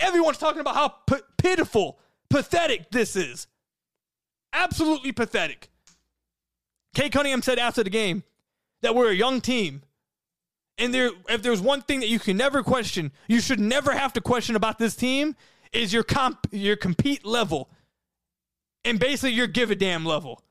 Everyone's 0.00 0.38
talking 0.38 0.60
about 0.60 0.74
how 0.74 0.88
p- 0.88 1.22
pitiful, 1.38 2.00
pathetic 2.28 2.90
this 2.90 3.14
is. 3.14 3.46
Absolutely 4.52 5.12
pathetic. 5.12 5.70
Cade 6.94 7.12
Cunningham 7.12 7.42
said 7.42 7.60
after 7.60 7.84
the 7.84 7.90
game 7.90 8.24
that 8.82 8.96
we're 8.96 9.10
a 9.10 9.14
young 9.14 9.40
team. 9.40 9.82
And 10.76 10.92
there, 10.92 11.10
if 11.28 11.42
there's 11.42 11.60
one 11.60 11.82
thing 11.82 12.00
that 12.00 12.08
you 12.08 12.18
can 12.18 12.36
never 12.36 12.64
question, 12.64 13.12
you 13.28 13.40
should 13.40 13.60
never 13.60 13.92
have 13.92 14.12
to 14.14 14.20
question 14.20 14.56
about 14.56 14.78
this 14.78 14.96
team, 14.96 15.36
is 15.72 15.92
your 15.92 16.02
comp, 16.02 16.48
your 16.50 16.74
compete 16.74 17.24
level 17.24 17.70
and 18.84 18.98
basically 18.98 19.32
your 19.32 19.46
give 19.46 19.70
a 19.70 19.74
damn 19.74 20.04
level. 20.04 20.42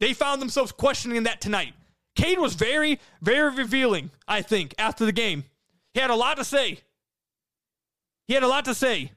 They 0.00 0.14
found 0.14 0.42
themselves 0.42 0.72
questioning 0.72 1.22
that 1.24 1.40
tonight. 1.40 1.74
Cade 2.16 2.38
was 2.38 2.54
very, 2.54 3.00
very 3.20 3.54
revealing, 3.54 4.10
I 4.26 4.42
think, 4.42 4.74
after 4.78 5.04
the 5.04 5.12
game. 5.12 5.44
He 5.94 6.00
had 6.00 6.10
a 6.10 6.16
lot 6.16 6.36
to 6.38 6.44
say. 6.44 6.80
He 8.26 8.34
had 8.34 8.42
a 8.42 8.48
lot 8.48 8.64
to 8.66 8.74
say. 8.74 9.12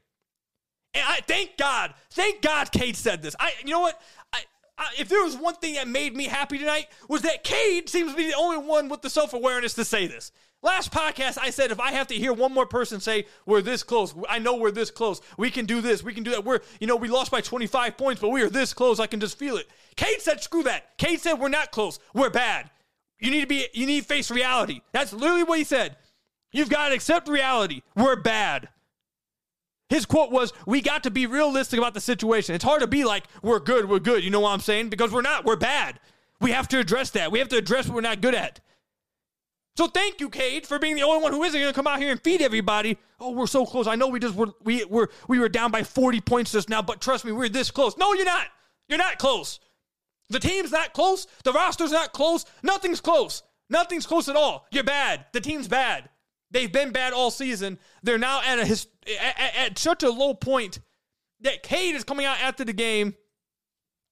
And 0.94 1.04
I 1.06 1.20
thank 1.28 1.58
God, 1.58 1.94
thank 2.12 2.42
God 2.42 2.72
Cade 2.72 2.96
said 2.96 3.22
this. 3.22 3.36
I 3.40 3.52
you 3.64 3.72
know 3.72 3.82
what? 3.82 4.00
I, 4.32 4.42
I, 4.78 4.88
if 4.98 5.10
there 5.10 5.24
was 5.24 5.36
one 5.36 5.56
thing 5.56 5.76
that 5.76 5.88
made 5.88 6.16
me 6.16 6.26
happy 6.26 6.58
tonight 6.58 6.88
was 7.10 7.22
that 7.24 7.44
Cade 7.44 7.90
seems 7.90 8.12
to 8.12 8.18
be 8.18 8.28
the 8.28 8.38
only 8.38 8.58
one 8.58 8.88
with 8.88 9.02
the 9.02 9.10
self-awareness 9.10 9.74
to 9.74 9.86
say 9.86 10.08
this. 10.08 10.32
Last 10.62 10.92
podcast, 10.92 11.38
I 11.40 11.52
said 11.52 11.72
if 11.72 11.80
I 11.80 11.92
have 11.92 12.08
to 12.08 12.16
hear 12.16 12.34
one 12.34 12.52
more 12.52 12.66
person 12.66 13.00
say 13.00 13.28
we're 13.46 13.62
this 13.62 13.84
close, 13.84 14.16
I 14.28 14.40
know 14.40 14.56
we're 14.56 14.72
this 14.72 14.90
close. 14.90 15.22
We 15.38 15.52
can 15.52 15.66
do 15.66 15.80
this. 15.80 16.04
We 16.04 16.14
can 16.14 16.24
do 16.24 16.32
that. 16.32 16.44
We're 16.44 16.62
you 16.80 16.88
know 16.88 16.96
we 16.96 17.08
lost 17.08 17.30
by 17.32 17.42
25 17.42 17.98
points, 17.98 18.22
but 18.22 18.30
we 18.30 18.42
are 18.42 18.50
this 18.50 18.74
close. 18.74 19.00
I 19.00 19.08
can 19.08 19.20
just 19.20 19.38
feel 19.38 19.58
it. 19.58 19.70
Cade 19.96 20.22
said 20.22 20.42
screw 20.42 20.64
that. 20.64 20.98
Cade 20.98 21.22
said 21.22 21.36
we're 21.36 21.50
not 21.50 21.72
close. 21.72 22.00
We're 22.14 22.32
bad. 22.32 22.70
You 23.20 23.32
need 23.32 23.42
to 23.42 23.48
be. 23.48 23.68
You 23.74 23.86
need 23.86 24.02
to 24.02 24.08
face 24.08 24.32
reality. 24.32 24.82
That's 24.92 25.14
literally 25.14 25.44
what 25.44 25.60
he 25.60 25.64
said. 25.64 25.98
You've 26.52 26.70
got 26.70 26.88
to 26.90 26.96
accept 26.96 27.28
reality. 27.28 27.82
We're 27.96 28.16
bad. 28.16 28.70
His 29.90 30.06
quote 30.06 30.32
was, 30.32 30.54
We 30.66 30.82
got 30.82 31.04
to 31.04 31.12
be 31.12 31.28
realistic 31.28 31.78
about 31.78 31.94
the 31.94 32.02
situation. 32.02 32.56
It's 32.56 32.64
hard 32.64 32.82
to 32.82 32.88
be 32.88 33.04
like, 33.04 33.26
We're 33.42 33.60
good, 33.60 33.88
we're 33.88 34.00
good. 34.00 34.24
You 34.24 34.32
know 34.32 34.40
what 34.40 34.52
I'm 34.52 34.60
saying? 34.60 34.90
Because 34.90 35.12
we're 35.12 35.22
not, 35.22 35.46
we're 35.46 35.58
bad. 35.58 36.00
We 36.42 36.52
have 36.52 36.68
to 36.70 36.80
address 36.80 37.12
that. 37.12 37.32
We 37.32 37.40
have 37.40 37.50
to 37.50 37.58
address 37.58 37.88
what 37.88 37.96
we're 37.96 38.02
not 38.02 38.22
good 38.22 38.36
at. 38.36 38.60
So 39.78 39.88
thank 39.88 40.22
you, 40.22 40.30
Cade, 40.30 40.66
for 40.66 40.80
being 40.80 40.96
the 40.96 41.04
only 41.04 41.22
one 41.22 41.34
who 41.34 41.44
isn't 41.44 41.60
going 41.60 41.72
to 41.72 41.76
come 41.76 41.88
out 41.88 42.00
here 42.00 42.12
and 42.12 42.22
feed 42.22 42.42
everybody. 42.42 42.98
Oh, 43.20 43.32
we're 43.32 43.48
so 43.48 43.66
close. 43.66 43.88
I 43.88 43.96
know 43.96 44.08
we 44.08 44.20
just 44.20 44.36
were 44.36 44.54
we 44.64 44.86
were 44.86 45.10
we 45.28 45.38
were 45.38 45.50
down 45.50 45.72
by 45.72 45.84
40 45.84 46.22
points 46.22 46.54
just 46.54 46.70
now, 46.70 46.82
but 46.82 47.02
trust 47.02 47.26
me, 47.26 47.34
we're 47.34 47.50
this 47.50 47.72
close. 47.72 47.98
No, 47.98 48.14
you're 48.14 48.26
not. 48.26 48.48
You're 48.88 48.98
not 48.98 49.18
close. 49.18 49.60
The 50.30 50.40
team's 50.40 50.72
not 50.72 50.94
close. 50.94 51.28
The 51.44 51.52
roster's 51.52 51.92
not 51.92 52.14
close. 52.14 52.46
Nothing's 52.64 53.02
close. 53.02 53.44
Nothing's 53.70 54.06
close 54.06 54.30
at 54.30 54.36
all. 54.36 54.66
You're 54.72 54.84
bad. 54.84 55.26
The 55.34 55.42
team's 55.42 55.68
bad. 55.68 56.10
They've 56.52 56.72
been 56.72 56.92
bad 56.92 57.12
all 57.12 57.32
season. 57.32 57.80
They're 58.02 58.18
now 58.18 58.42
at 58.44 58.60
a 58.60 58.66
his, 58.66 58.88
at, 59.22 59.56
at 59.56 59.80
such 59.80 60.04
a 60.04 60.10
low 60.10 60.34
point 60.34 60.80
that 61.42 61.64
Cade 61.64 61.96
is 61.96 62.04
coming 62.04 62.26
out 62.26 62.40
after 62.40 62.64
the 62.64 62.74
game. 62.74 63.16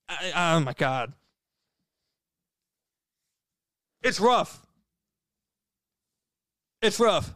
I, 0.09 0.57
oh 0.57 0.59
my 0.59 0.73
god, 0.73 1.13
it's 4.01 4.19
rough. 4.19 4.59
It's 6.83 6.99
rough. 6.99 7.33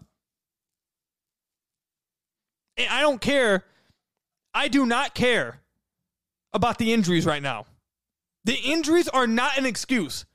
I 2.77 3.01
don't 3.01 3.21
care. 3.21 3.63
I 4.53 4.67
do 4.67 4.85
not 4.85 5.15
care 5.15 5.61
about 6.53 6.77
the 6.77 6.93
injuries 6.93 7.25
right 7.25 7.41
now. 7.41 7.65
The 8.43 8.55
injuries 8.55 9.07
are 9.07 9.25
not 9.25 9.57
an 9.57 9.65
excuse. 9.65 10.25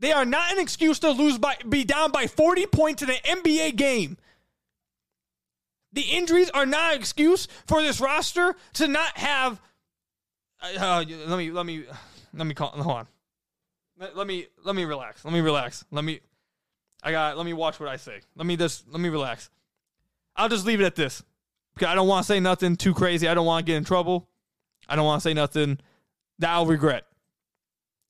They 0.00 0.12
are 0.12 0.26
not 0.26 0.52
an 0.52 0.58
excuse 0.58 0.98
to 1.00 1.10
lose 1.10 1.38
by 1.38 1.56
be 1.66 1.84
down 1.84 2.10
by 2.12 2.26
40 2.26 2.66
points 2.66 3.02
in 3.02 3.10
an 3.10 3.16
NBA 3.24 3.76
game. 3.76 4.18
The 5.92 6.02
injuries 6.02 6.50
are 6.50 6.66
not 6.66 6.92
an 6.92 6.98
excuse 6.98 7.48
for 7.66 7.80
this 7.80 8.00
roster 8.00 8.54
to 8.74 8.88
not 8.88 9.16
have. 9.16 9.60
Uh, 10.62 10.78
uh 10.78 11.04
let 11.26 11.38
me 11.38 11.50
let 11.50 11.64
me 11.64 11.84
let 12.34 12.46
me 12.46 12.54
call. 12.54 12.68
Hold 12.68 12.96
on. 12.96 13.06
Let, 13.98 14.16
let 14.16 14.26
me 14.26 14.48
let 14.64 14.76
me 14.76 14.84
relax. 14.84 15.24
Let 15.24 15.32
me 15.32 15.40
relax. 15.40 15.84
Let 15.90 16.04
me. 16.04 16.20
I 17.04 17.12
got. 17.12 17.36
Let 17.36 17.46
me 17.46 17.52
watch 17.52 17.78
what 17.78 17.88
I 17.88 17.96
say. 17.96 18.20
Let 18.34 18.46
me 18.46 18.56
just. 18.56 18.90
Let 18.90 19.00
me 19.00 19.10
relax. 19.10 19.50
I'll 20.34 20.48
just 20.48 20.66
leave 20.66 20.80
it 20.80 20.84
at 20.84 20.96
this. 20.96 21.22
Because 21.74 21.88
I 21.88 21.94
don't 21.94 22.08
want 22.08 22.24
to 22.24 22.26
say 22.26 22.40
nothing 22.40 22.76
too 22.76 22.94
crazy. 22.94 23.28
I 23.28 23.34
don't 23.34 23.46
want 23.46 23.66
to 23.66 23.70
get 23.70 23.76
in 23.76 23.84
trouble. 23.84 24.28
I 24.88 24.96
don't 24.96 25.04
want 25.04 25.22
to 25.22 25.28
say 25.28 25.34
nothing 25.34 25.78
that 26.38 26.50
I'll 26.50 26.66
regret. 26.66 27.04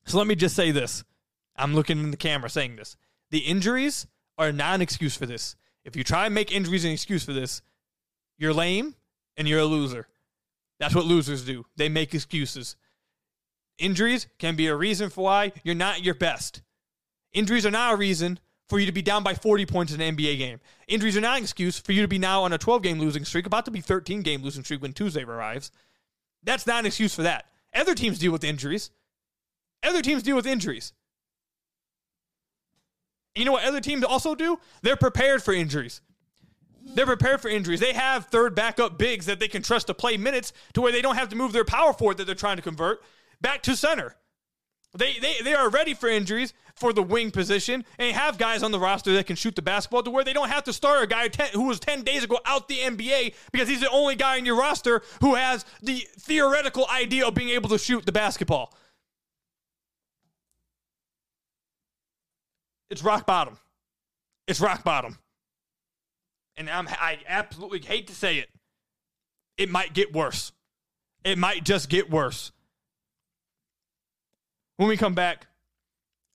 So 0.06 0.18
let 0.18 0.26
me 0.26 0.34
just 0.34 0.54
say 0.54 0.70
this. 0.70 1.04
I'm 1.56 1.74
looking 1.74 1.98
in 1.98 2.10
the 2.10 2.16
camera 2.16 2.50
saying 2.50 2.76
this. 2.76 2.96
The 3.30 3.38
injuries 3.38 4.06
are 4.38 4.52
not 4.52 4.74
an 4.74 4.82
excuse 4.82 5.16
for 5.16 5.26
this. 5.26 5.56
If 5.84 5.96
you 5.96 6.04
try 6.04 6.26
and 6.26 6.34
make 6.34 6.52
injuries 6.52 6.84
an 6.84 6.90
excuse 6.90 7.24
for 7.24 7.32
this, 7.32 7.62
you're 8.38 8.52
lame 8.52 8.94
and 9.36 9.48
you're 9.48 9.60
a 9.60 9.64
loser. 9.64 10.08
That's 10.78 10.94
what 10.94 11.04
losers 11.04 11.44
do. 11.44 11.66
They 11.76 11.88
make 11.88 12.14
excuses. 12.14 12.76
Injuries 13.78 14.26
can 14.38 14.56
be 14.56 14.66
a 14.66 14.76
reason 14.76 15.10
for 15.10 15.24
why 15.24 15.52
you're 15.62 15.74
not 15.74 16.02
your 16.02 16.14
best. 16.14 16.62
Injuries 17.32 17.66
are 17.66 17.70
not 17.70 17.94
a 17.94 17.96
reason 17.96 18.38
for 18.68 18.78
you 18.78 18.87
to 18.87 18.92
be 18.92 19.02
down 19.02 19.23
by 19.23 19.35
40 19.35 19.66
points 19.66 19.92
in 19.92 20.00
an 20.00 20.16
NBA 20.16 20.38
game. 20.38 20.61
Injuries 20.88 21.16
are 21.16 21.21
not 21.21 21.37
an 21.37 21.42
excuse 21.42 21.78
for 21.78 21.92
you 21.92 22.02
to 22.02 22.09
be 22.09 22.18
now 22.18 22.42
on 22.42 22.52
a 22.52 22.59
12 22.59 22.83
game 22.83 22.99
losing 22.99 23.25
streak, 23.25 23.47
about 23.47 23.64
to 23.66 23.71
be 23.71 23.80
13 23.80 24.23
game 24.23 24.42
losing 24.42 24.64
streak 24.64 24.83
when 24.83 24.92
Tuesday 24.92 25.23
arrives. 25.23 25.71
That's 26.42 26.66
not 26.66 26.80
an 26.80 26.87
excuse 26.87 27.14
for 27.14 27.23
that. 27.23 27.47
Other 27.75 27.94
teams 27.94 28.18
deal 28.18 28.33
with 28.33 28.44
injuries. 28.44 28.90
Other 29.83 30.02
teams 30.02 30.23
deal 30.23 30.37
with 30.37 30.47
injuries. 30.47 30.92
You 33.35 33.44
know 33.44 33.52
what 33.52 33.64
other 33.64 33.80
teams 33.80 34.04
also 34.04 34.35
do? 34.35 34.59
They're 34.83 34.97
prepared 34.97 35.42
for 35.42 35.52
injuries. 35.52 36.00
They're 36.94 37.06
prepared 37.06 37.40
for 37.40 37.49
injuries. 37.49 37.80
They 37.80 37.92
have 37.92 38.26
third 38.26 38.54
backup 38.54 38.99
bigs 38.99 39.26
that 39.26 39.40
they 39.40 39.49
can 39.49 39.62
trust 39.62 39.88
to 39.88 39.94
play 39.94 40.16
minutes 40.16 40.52
to 40.75 40.80
where 40.80 40.92
they 40.92 41.02
don't 41.02 41.16
have 41.16 41.30
to 41.30 41.37
move 41.37 41.52
their 41.52 41.64
power 41.64 41.92
forward 41.92 42.18
that 42.18 42.26
they're 42.26 42.35
trying 42.35 42.56
to 42.56 42.62
convert 42.62 43.02
back 43.40 43.62
to 43.62 43.75
center. 43.75 44.14
They, 44.96 45.14
they, 45.20 45.36
they 45.42 45.54
are 45.54 45.68
ready 45.68 45.92
for 45.92 46.08
injuries 46.08 46.54
for 46.76 46.92
the 46.92 47.02
wing 47.02 47.30
position 47.30 47.84
and 47.98 48.14
have 48.16 48.38
guys 48.38 48.62
on 48.62 48.70
the 48.70 48.78
roster 48.78 49.12
that 49.14 49.26
can 49.26 49.36
shoot 49.36 49.56
the 49.56 49.62
basketball 49.62 50.02
to 50.04 50.10
where 50.10 50.24
they 50.24 50.32
don't 50.32 50.48
have 50.48 50.64
to 50.64 50.72
start 50.72 51.02
a 51.02 51.06
guy 51.06 51.28
who 51.52 51.64
was 51.64 51.80
10 51.80 52.02
days 52.02 52.24
ago 52.24 52.38
out 52.44 52.68
the 52.68 52.78
NBA 52.78 53.34
because 53.52 53.68
he's 53.68 53.80
the 53.80 53.90
only 53.90 54.14
guy 54.14 54.36
in 54.36 54.46
your 54.46 54.56
roster 54.56 55.02
who 55.20 55.34
has 55.34 55.64
the 55.82 56.06
theoretical 56.18 56.86
idea 56.88 57.26
of 57.26 57.34
being 57.34 57.50
able 57.50 57.68
to 57.70 57.78
shoot 57.78 58.06
the 58.06 58.12
basketball. 58.12 58.72
It's 62.90 63.02
rock 63.02 63.26
bottom. 63.26 63.58
It's 64.46 64.60
rock 64.60 64.84
bottom. 64.84 65.18
And 66.56 66.70
I'm, 66.70 66.86
I 66.88 67.18
absolutely 67.26 67.80
hate 67.80 68.06
to 68.08 68.14
say 68.14 68.38
it. 68.38 68.48
It 69.56 69.70
might 69.70 69.92
get 69.92 70.12
worse. 70.12 70.52
It 71.24 71.38
might 71.38 71.64
just 71.64 71.88
get 71.88 72.10
worse 72.10 72.52
when 74.76 74.88
we 74.88 74.97
come 74.97 75.14
back, 75.14 75.47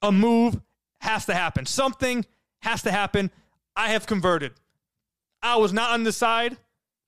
a 0.02 0.12
move 0.12 0.60
has 1.02 1.26
to 1.26 1.34
happen. 1.34 1.66
Something 1.66 2.26
has 2.62 2.84
to 2.84 2.92
happen. 2.92 3.32
I 3.76 3.90
have 3.90 4.06
converted. 4.06 4.54
I 5.42 5.58
was 5.58 5.74
not 5.74 5.92
on 5.92 6.04
the 6.04 6.12
side, 6.12 6.58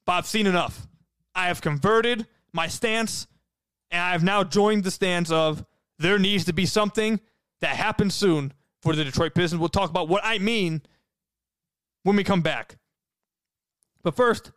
but 0.05 0.13
I've 0.13 0.27
seen 0.27 0.47
enough. 0.47 0.87
I 1.35 1.47
have 1.47 1.61
converted 1.61 2.27
my 2.53 2.67
stance, 2.67 3.27
and 3.89 4.01
I 4.01 4.11
have 4.11 4.23
now 4.23 4.43
joined 4.43 4.83
the 4.83 4.91
stance 4.91 5.31
of 5.31 5.65
there 5.99 6.19
needs 6.19 6.45
to 6.45 6.53
be 6.53 6.65
something 6.65 7.19
that 7.61 7.75
happens 7.75 8.15
soon 8.15 8.53
for 8.81 8.95
the 8.95 9.03
Detroit 9.03 9.33
Pistons. 9.35 9.59
We'll 9.59 9.69
talk 9.69 9.89
about 9.89 10.09
what 10.09 10.21
I 10.23 10.39
mean 10.39 10.81
when 12.03 12.15
we 12.15 12.23
come 12.23 12.41
back. 12.41 12.77
But 14.03 14.15
first, 14.15 14.51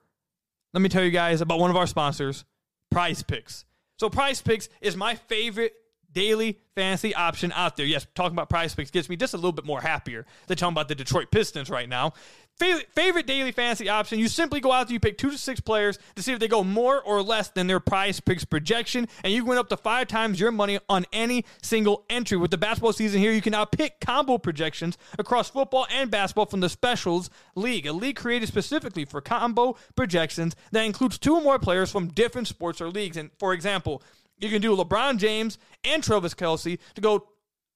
let 0.72 0.80
me 0.80 0.88
tell 0.88 1.04
you 1.04 1.10
guys 1.10 1.40
about 1.40 1.58
one 1.58 1.70
of 1.70 1.76
our 1.76 1.86
sponsors, 1.86 2.44
Prize 2.90 3.22
Picks. 3.22 3.64
So, 3.98 4.08
Prize 4.08 4.40
Picks 4.40 4.68
is 4.80 4.96
my 4.96 5.14
favorite 5.14 5.74
daily 6.14 6.58
fantasy 6.74 7.14
option 7.14 7.52
out 7.52 7.76
there. 7.76 7.86
Yes, 7.86 8.06
talking 8.14 8.34
about 8.34 8.48
prize 8.48 8.74
picks 8.74 8.90
gets 8.90 9.08
me 9.08 9.16
just 9.16 9.34
a 9.34 9.36
little 9.36 9.52
bit 9.52 9.64
more 9.64 9.80
happier 9.80 10.26
than 10.46 10.56
talking 10.56 10.72
about 10.72 10.88
the 10.88 10.94
Detroit 10.94 11.30
Pistons 11.30 11.70
right 11.70 11.88
now. 11.88 12.14
Favorite, 12.56 13.26
daily 13.26 13.50
fantasy 13.50 13.88
option, 13.88 14.20
you 14.20 14.28
simply 14.28 14.60
go 14.60 14.70
out 14.70 14.86
there, 14.86 14.92
you 14.92 15.00
pick 15.00 15.18
two 15.18 15.30
to 15.30 15.36
six 15.36 15.58
players 15.58 15.98
to 16.14 16.22
see 16.22 16.32
if 16.32 16.38
they 16.38 16.46
go 16.46 16.62
more 16.62 17.02
or 17.02 17.20
less 17.20 17.48
than 17.48 17.66
their 17.66 17.80
prize 17.80 18.20
picks 18.20 18.44
projection, 18.44 19.08
and 19.24 19.32
you 19.32 19.40
can 19.40 19.48
win 19.48 19.58
up 19.58 19.68
to 19.70 19.76
five 19.76 20.06
times 20.06 20.38
your 20.38 20.52
money 20.52 20.78
on 20.88 21.04
any 21.12 21.44
single 21.62 22.04
entry. 22.08 22.38
With 22.38 22.52
the 22.52 22.58
basketball 22.58 22.92
season 22.92 23.20
here, 23.20 23.32
you 23.32 23.42
can 23.42 23.50
now 23.50 23.64
pick 23.64 23.98
combo 23.98 24.38
projections 24.38 24.96
across 25.18 25.50
football 25.50 25.88
and 25.90 26.12
basketball 26.12 26.46
from 26.46 26.60
the 26.60 26.68
Specials 26.68 27.28
League, 27.56 27.88
a 27.88 27.92
league 27.92 28.16
created 28.16 28.46
specifically 28.46 29.04
for 29.04 29.20
combo 29.20 29.76
projections 29.96 30.54
that 30.70 30.84
includes 30.84 31.18
two 31.18 31.34
or 31.34 31.42
more 31.42 31.58
players 31.58 31.90
from 31.90 32.06
different 32.06 32.46
sports 32.46 32.80
or 32.80 32.88
leagues. 32.88 33.16
And 33.16 33.30
for 33.40 33.52
example, 33.52 34.00
you 34.38 34.48
can 34.48 34.60
do 34.60 34.76
LeBron 34.76 35.18
James 35.18 35.58
and 35.84 36.02
Travis 36.02 36.34
Kelce 36.34 36.78
to 36.94 37.00
go 37.00 37.28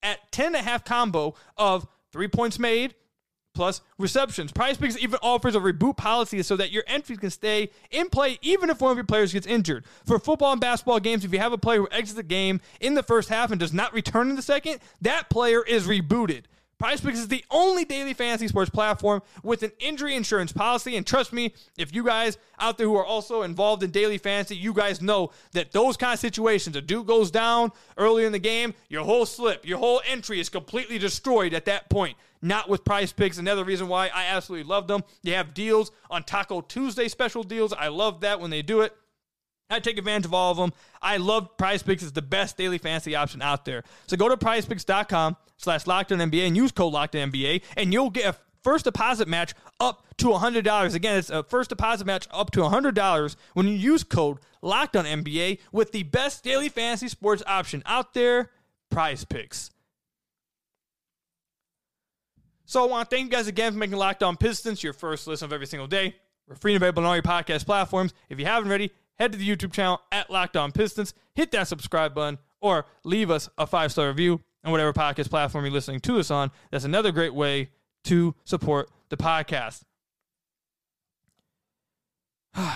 at 0.02 0.30
10 0.32 0.46
and 0.46 0.56
a 0.56 0.62
half 0.62 0.84
combo 0.84 1.34
of 1.56 1.86
three 2.12 2.28
points 2.28 2.58
made 2.58 2.94
plus 3.54 3.80
receptions. 3.98 4.52
Prize 4.52 4.76
Picks 4.76 4.96
even 4.98 5.18
offers 5.20 5.56
a 5.56 5.58
reboot 5.58 5.96
policy 5.96 6.42
so 6.42 6.54
that 6.56 6.70
your 6.70 6.84
entries 6.86 7.18
can 7.18 7.30
stay 7.30 7.70
in 7.90 8.08
play 8.08 8.38
even 8.40 8.70
if 8.70 8.80
one 8.80 8.92
of 8.92 8.96
your 8.96 9.04
players 9.04 9.32
gets 9.32 9.48
injured. 9.48 9.84
For 10.06 10.20
football 10.20 10.52
and 10.52 10.60
basketball 10.60 11.00
games, 11.00 11.24
if 11.24 11.32
you 11.32 11.40
have 11.40 11.52
a 11.52 11.58
player 11.58 11.80
who 11.80 11.88
exits 11.90 12.14
the 12.14 12.22
game 12.22 12.60
in 12.80 12.94
the 12.94 13.02
first 13.02 13.28
half 13.28 13.50
and 13.50 13.58
does 13.58 13.72
not 13.72 13.92
return 13.92 14.30
in 14.30 14.36
the 14.36 14.42
second, 14.42 14.78
that 15.00 15.28
player 15.28 15.64
is 15.64 15.88
rebooted. 15.88 16.44
Prize 16.78 17.00
Picks 17.00 17.18
is 17.18 17.26
the 17.26 17.44
only 17.50 17.84
daily 17.84 18.14
fantasy 18.14 18.46
sports 18.46 18.70
platform 18.70 19.20
with 19.42 19.64
an 19.64 19.72
injury 19.80 20.14
insurance 20.14 20.52
policy. 20.52 20.96
And 20.96 21.04
trust 21.04 21.32
me, 21.32 21.52
if 21.76 21.92
you 21.92 22.04
guys 22.04 22.38
out 22.60 22.78
there 22.78 22.86
who 22.86 22.94
are 22.94 23.04
also 23.04 23.42
involved 23.42 23.82
in 23.82 23.90
daily 23.90 24.16
fantasy, 24.16 24.54
you 24.54 24.72
guys 24.72 25.02
know 25.02 25.32
that 25.52 25.72
those 25.72 25.96
kind 25.96 26.14
of 26.14 26.20
situations, 26.20 26.76
a 26.76 26.80
dude 26.80 27.08
goes 27.08 27.32
down 27.32 27.72
early 27.96 28.24
in 28.24 28.30
the 28.30 28.38
game, 28.38 28.74
your 28.88 29.02
whole 29.02 29.26
slip, 29.26 29.66
your 29.66 29.78
whole 29.78 30.00
entry 30.06 30.38
is 30.38 30.48
completely 30.48 30.98
destroyed 30.98 31.52
at 31.52 31.64
that 31.64 31.90
point. 31.90 32.16
Not 32.40 32.68
with 32.68 32.84
Prize 32.84 33.10
Picks. 33.10 33.38
Another 33.38 33.64
reason 33.64 33.88
why 33.88 34.06
I 34.14 34.26
absolutely 34.26 34.68
love 34.68 34.86
them. 34.86 35.02
They 35.24 35.32
have 35.32 35.54
deals 35.54 35.90
on 36.08 36.22
Taco 36.22 36.60
Tuesday 36.60 37.08
special 37.08 37.42
deals. 37.42 37.72
I 37.72 37.88
love 37.88 38.20
that 38.20 38.38
when 38.40 38.50
they 38.50 38.62
do 38.62 38.82
it. 38.82 38.96
I 39.70 39.80
take 39.80 39.98
advantage 39.98 40.26
of 40.26 40.34
all 40.34 40.50
of 40.50 40.56
them. 40.56 40.72
I 41.02 41.18
love 41.18 41.56
Prize 41.58 41.82
Picks. 41.82 42.02
It's 42.02 42.12
the 42.12 42.22
best 42.22 42.56
daily 42.56 42.78
fantasy 42.78 43.14
option 43.14 43.42
out 43.42 43.64
there. 43.64 43.84
So 44.06 44.16
go 44.16 44.28
to 44.28 44.36
prizepicks.com 44.36 45.36
slash 45.58 45.84
NBA 45.84 46.46
and 46.46 46.56
use 46.56 46.72
code 46.72 46.94
NBA, 46.94 47.62
and 47.76 47.92
you'll 47.92 48.10
get 48.10 48.34
a 48.34 48.36
first 48.62 48.84
deposit 48.84 49.28
match 49.28 49.54
up 49.78 50.06
to 50.18 50.28
$100. 50.28 50.94
Again, 50.94 51.18
it's 51.18 51.30
a 51.30 51.42
first 51.42 51.70
deposit 51.70 52.06
match 52.06 52.26
up 52.30 52.50
to 52.52 52.60
$100 52.60 53.36
when 53.54 53.68
you 53.68 53.74
use 53.74 54.04
code 54.04 54.38
NBA 54.62 55.58
with 55.70 55.92
the 55.92 56.02
best 56.04 56.42
daily 56.42 56.68
fantasy 56.68 57.08
sports 57.08 57.42
option 57.46 57.82
out 57.86 58.14
there, 58.14 58.50
Prize 58.90 59.24
Picks. 59.24 59.70
So 62.64 62.84
I 62.84 62.86
want 62.86 63.08
to 63.08 63.16
thank 63.16 63.26
you 63.26 63.30
guys 63.30 63.46
again 63.46 63.72
for 63.72 63.78
making 63.78 63.96
Locked 63.96 64.22
On 64.22 64.36
Pistons 64.36 64.82
your 64.82 64.92
first 64.92 65.26
listen 65.26 65.46
of 65.46 65.52
every 65.52 65.66
single 65.66 65.86
day. 65.86 66.16
We're 66.46 66.54
free 66.54 66.74
and 66.74 66.82
available 66.82 67.02
on 67.02 67.08
all 67.08 67.14
your 67.14 67.22
podcast 67.22 67.64
platforms. 67.64 68.12
If 68.28 68.38
you 68.38 68.44
haven't 68.44 68.68
already, 68.68 68.90
head 69.18 69.32
to 69.32 69.38
the 69.38 69.48
YouTube 69.48 69.72
channel 69.72 70.00
at 70.12 70.30
Locked 70.30 70.56
On 70.56 70.72
Pistons, 70.72 71.14
hit 71.34 71.50
that 71.52 71.68
subscribe 71.68 72.14
button, 72.14 72.38
or 72.60 72.86
leave 73.04 73.30
us 73.30 73.48
a 73.58 73.66
five 73.66 73.92
star 73.92 74.08
review 74.08 74.40
on 74.64 74.72
whatever 74.72 74.92
podcast 74.92 75.30
platform 75.30 75.64
you're 75.64 75.72
listening 75.72 76.00
to 76.00 76.18
us 76.18 76.30
on. 76.30 76.50
That's 76.70 76.84
another 76.84 77.12
great 77.12 77.34
way 77.34 77.70
to 78.04 78.34
support 78.44 78.90
the 79.08 79.16
podcast. 79.16 79.82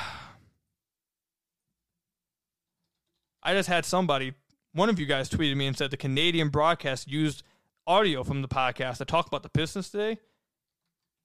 I 3.45 3.55
just 3.55 3.69
had 3.69 3.85
somebody, 3.85 4.35
one 4.73 4.89
of 4.89 5.01
you 5.01 5.07
guys 5.07 5.29
tweeted 5.29 5.57
me 5.57 5.67
and 5.67 5.77
said 5.77 5.91
the 5.91 5.97
Canadian 5.97 6.49
broadcast 6.49 7.09
used 7.09 7.43
audio 7.87 8.23
from 8.23 8.43
the 8.43 8.49
podcast 8.49 8.99
to 8.99 9.05
talk 9.05 9.27
about 9.27 9.43
the 9.43 9.49
Pistons 9.49 9.91
today. 9.91 10.19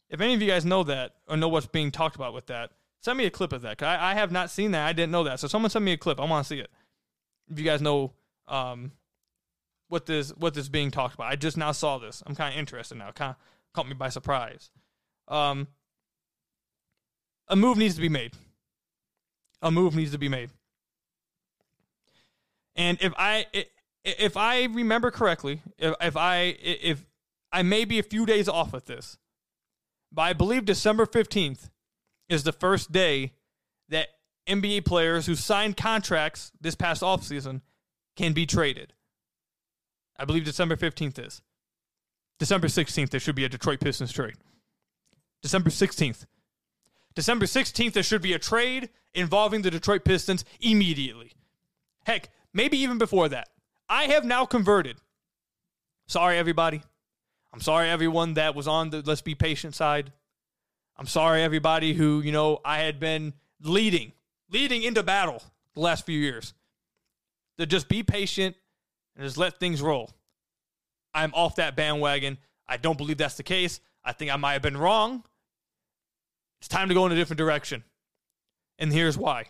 If 0.10 0.22
any 0.22 0.34
of 0.34 0.42
you 0.42 0.48
guys 0.48 0.66
know 0.66 0.84
that 0.84 1.16
or 1.28 1.38
know 1.38 1.50
what's 1.50 1.68
being 1.68 1.92
talked 1.92 2.16
about 2.16 2.34
with 2.34 2.48
that, 2.48 2.72
Send 3.02 3.18
me 3.18 3.26
a 3.26 3.30
clip 3.30 3.54
of 3.54 3.62
that. 3.62 3.78
Cause 3.78 3.88
I, 3.88 4.12
I 4.12 4.14
have 4.16 4.32
not 4.32 4.50
seen 4.50 4.72
that. 4.72 4.86
I 4.88 4.94
didn't 4.94 5.12
know 5.12 5.24
that. 5.24 5.40
So 5.40 5.48
someone 5.48 5.70
send 5.70 5.86
me 5.86 5.94
a 5.94 5.98
clip. 5.98 6.20
I 6.20 6.26
want 6.26 6.46
to 6.46 6.48
see 6.48 6.60
it. 6.60 6.70
If 7.50 7.58
you 7.58 7.66
guys 7.66 7.82
know 7.82 8.14
um, 8.48 8.92
what 9.88 10.06
this 10.06 10.32
what 10.32 10.54
this 10.54 10.68
being 10.68 10.92
talked 10.92 11.16
about, 11.16 11.32
I 11.32 11.36
just 11.36 11.58
now 11.58 11.72
saw 11.72 11.98
this. 11.98 12.24
I'm 12.26 12.36
kind 12.36 12.54
of 12.54 12.60
interested 12.60 12.98
now. 12.98 13.12
Kind 13.12 13.32
of 13.32 13.36
caught 13.74 13.88
me 13.88 13.94
by 13.94 14.10
surprise. 14.10 14.72
Um, 15.28 15.68
a 17.48 17.56
move 17.56 17.78
needs 17.78 17.96
to 17.96 18.02
be 18.02 18.10
made. 18.10 18.34
A 19.62 19.72
move 19.72 19.96
needs 19.96 20.12
to 20.12 20.18
be 20.18 20.30
made. 20.30 20.50
And 22.76 22.98
if 23.02 23.14
I 23.18 23.46
if 24.04 24.38
I 24.38 24.66
remember 24.66 25.12
correctly, 25.12 25.62
if, 25.78 25.96
if 26.02 26.18
I 26.18 26.56
if 26.62 27.06
I 27.52 27.64
may 27.64 27.86
be 27.86 28.00
a 28.00 28.04
few 28.04 28.26
days 28.26 28.50
off 28.50 28.74
with 28.74 28.86
this, 28.86 29.18
but 30.12 30.24
I 30.24 30.34
believe 30.34 30.66
December 30.66 31.06
fifteenth 31.06 31.70
is 32.30 32.44
the 32.44 32.52
first 32.52 32.92
day 32.92 33.34
that 33.90 34.10
NBA 34.48 34.86
players 34.86 35.26
who 35.26 35.36
signed 35.36 35.78
contracts 35.78 36.52
this 36.60 36.76
past 36.76 37.02
offseason 37.02 37.62
can 38.16 38.34
be 38.34 38.46
traded. 38.46 38.94
I 40.18 40.26
believe 40.26 40.46
December 40.46 40.76
15th 40.76 41.26
is. 41.26 41.42
December 42.40 42.68
16th, 42.68 43.10
there 43.10 43.20
should 43.20 43.36
be 43.36 43.46
a 43.46 43.50
Detroit 43.50 43.80
Pistons 43.80 44.12
trade. 44.12 44.36
December 45.42 45.70
16th. 45.70 46.26
December 47.16 47.46
16th, 47.46 47.94
there 47.94 48.04
should 48.04 48.22
be 48.22 48.34
a 48.34 48.40
trade 48.40 48.90
involving 49.14 49.62
the 49.62 49.72
Detroit 49.72 50.04
Pistons 50.04 50.46
immediately. 50.60 51.34
Heck, 52.06 52.30
maybe 52.54 52.78
even 52.78 52.98
before 52.98 53.30
that. 53.30 53.50
I 53.90 54.06
have 54.06 54.24
now 54.24 54.46
converted. 54.46 54.98
Sorry, 56.08 56.38
everybody. 56.38 56.82
I'm 57.54 57.62
sorry, 57.62 57.90
everyone 57.90 58.36
that 58.36 58.56
was 58.56 58.68
on 58.68 58.92
the 58.92 59.02
let's 59.02 59.22
be 59.22 59.36
patient 59.36 59.74
side. 59.74 60.12
I'm 60.98 61.08
sorry, 61.08 61.44
everybody 61.44 61.94
who, 61.94 62.22
you 62.22 62.32
know, 62.32 62.60
I 62.66 62.80
had 62.80 63.00
been 63.00 63.34
leading, 63.62 64.14
leading 64.50 64.84
into 64.84 65.04
battle 65.04 65.42
the 65.74 65.82
last 65.82 66.06
few 66.06 66.20
years. 66.20 66.54
To 67.60 67.66
just 67.66 67.88
be 67.88 68.04
patient 68.04 68.56
and 69.16 69.26
just 69.26 69.38
let 69.38 69.60
things 69.60 69.82
roll. 69.82 70.12
I'm 71.14 71.34
off 71.34 71.56
that 71.56 71.76
bandwagon. 71.76 72.38
I 72.68 72.78
don't 72.78 72.98
believe 72.98 73.18
that's 73.18 73.38
the 73.38 73.44
case. 73.44 73.80
I 74.04 74.14
think 74.14 74.32
I 74.32 74.36
might 74.36 74.54
have 74.54 74.62
been 74.62 74.78
wrong. 74.78 75.24
It's 76.60 76.68
time 76.68 76.88
to 76.90 76.94
go 76.94 77.06
in 77.06 77.12
a 77.12 77.16
different 77.16 77.40
direction. 77.40 77.84
And 78.80 78.92
here's 78.92 79.18
why 79.18 79.46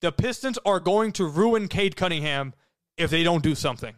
the 0.00 0.12
Pistons 0.12 0.58
are 0.64 0.80
going 0.80 1.12
to 1.12 1.26
ruin 1.26 1.68
Cade 1.68 1.96
Cunningham 1.96 2.54
if 2.96 3.10
they 3.10 3.22
don't 3.22 3.42
do 3.42 3.54
something. 3.54 3.94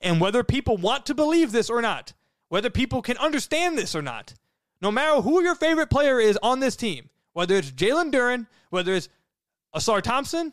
And 0.00 0.20
whether 0.20 0.44
people 0.44 0.76
want 0.76 1.06
to 1.06 1.14
believe 1.14 1.50
this 1.50 1.70
or 1.70 1.82
not, 1.82 2.12
whether 2.48 2.70
people 2.70 3.02
can 3.02 3.16
understand 3.18 3.76
this 3.76 3.94
or 3.94 4.02
not, 4.02 4.34
no 4.80 4.90
matter 4.90 5.20
who 5.20 5.42
your 5.42 5.54
favorite 5.54 5.90
player 5.90 6.20
is 6.20 6.38
on 6.42 6.60
this 6.60 6.76
team, 6.76 7.08
whether 7.32 7.56
it's 7.56 7.70
Jalen 7.70 8.12
Duren, 8.12 8.46
whether 8.70 8.94
it's 8.94 9.08
Ausar 9.74 10.02
Thompson, 10.02 10.52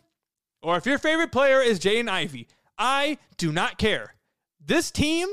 or 0.61 0.77
if 0.77 0.85
your 0.85 0.97
favorite 0.97 1.31
player 1.31 1.61
is 1.61 1.79
Jaden 1.79 2.09
Ivey, 2.09 2.47
I 2.77 3.17
do 3.37 3.51
not 3.51 3.77
care. 3.77 4.15
This 4.59 4.91
team, 4.91 5.27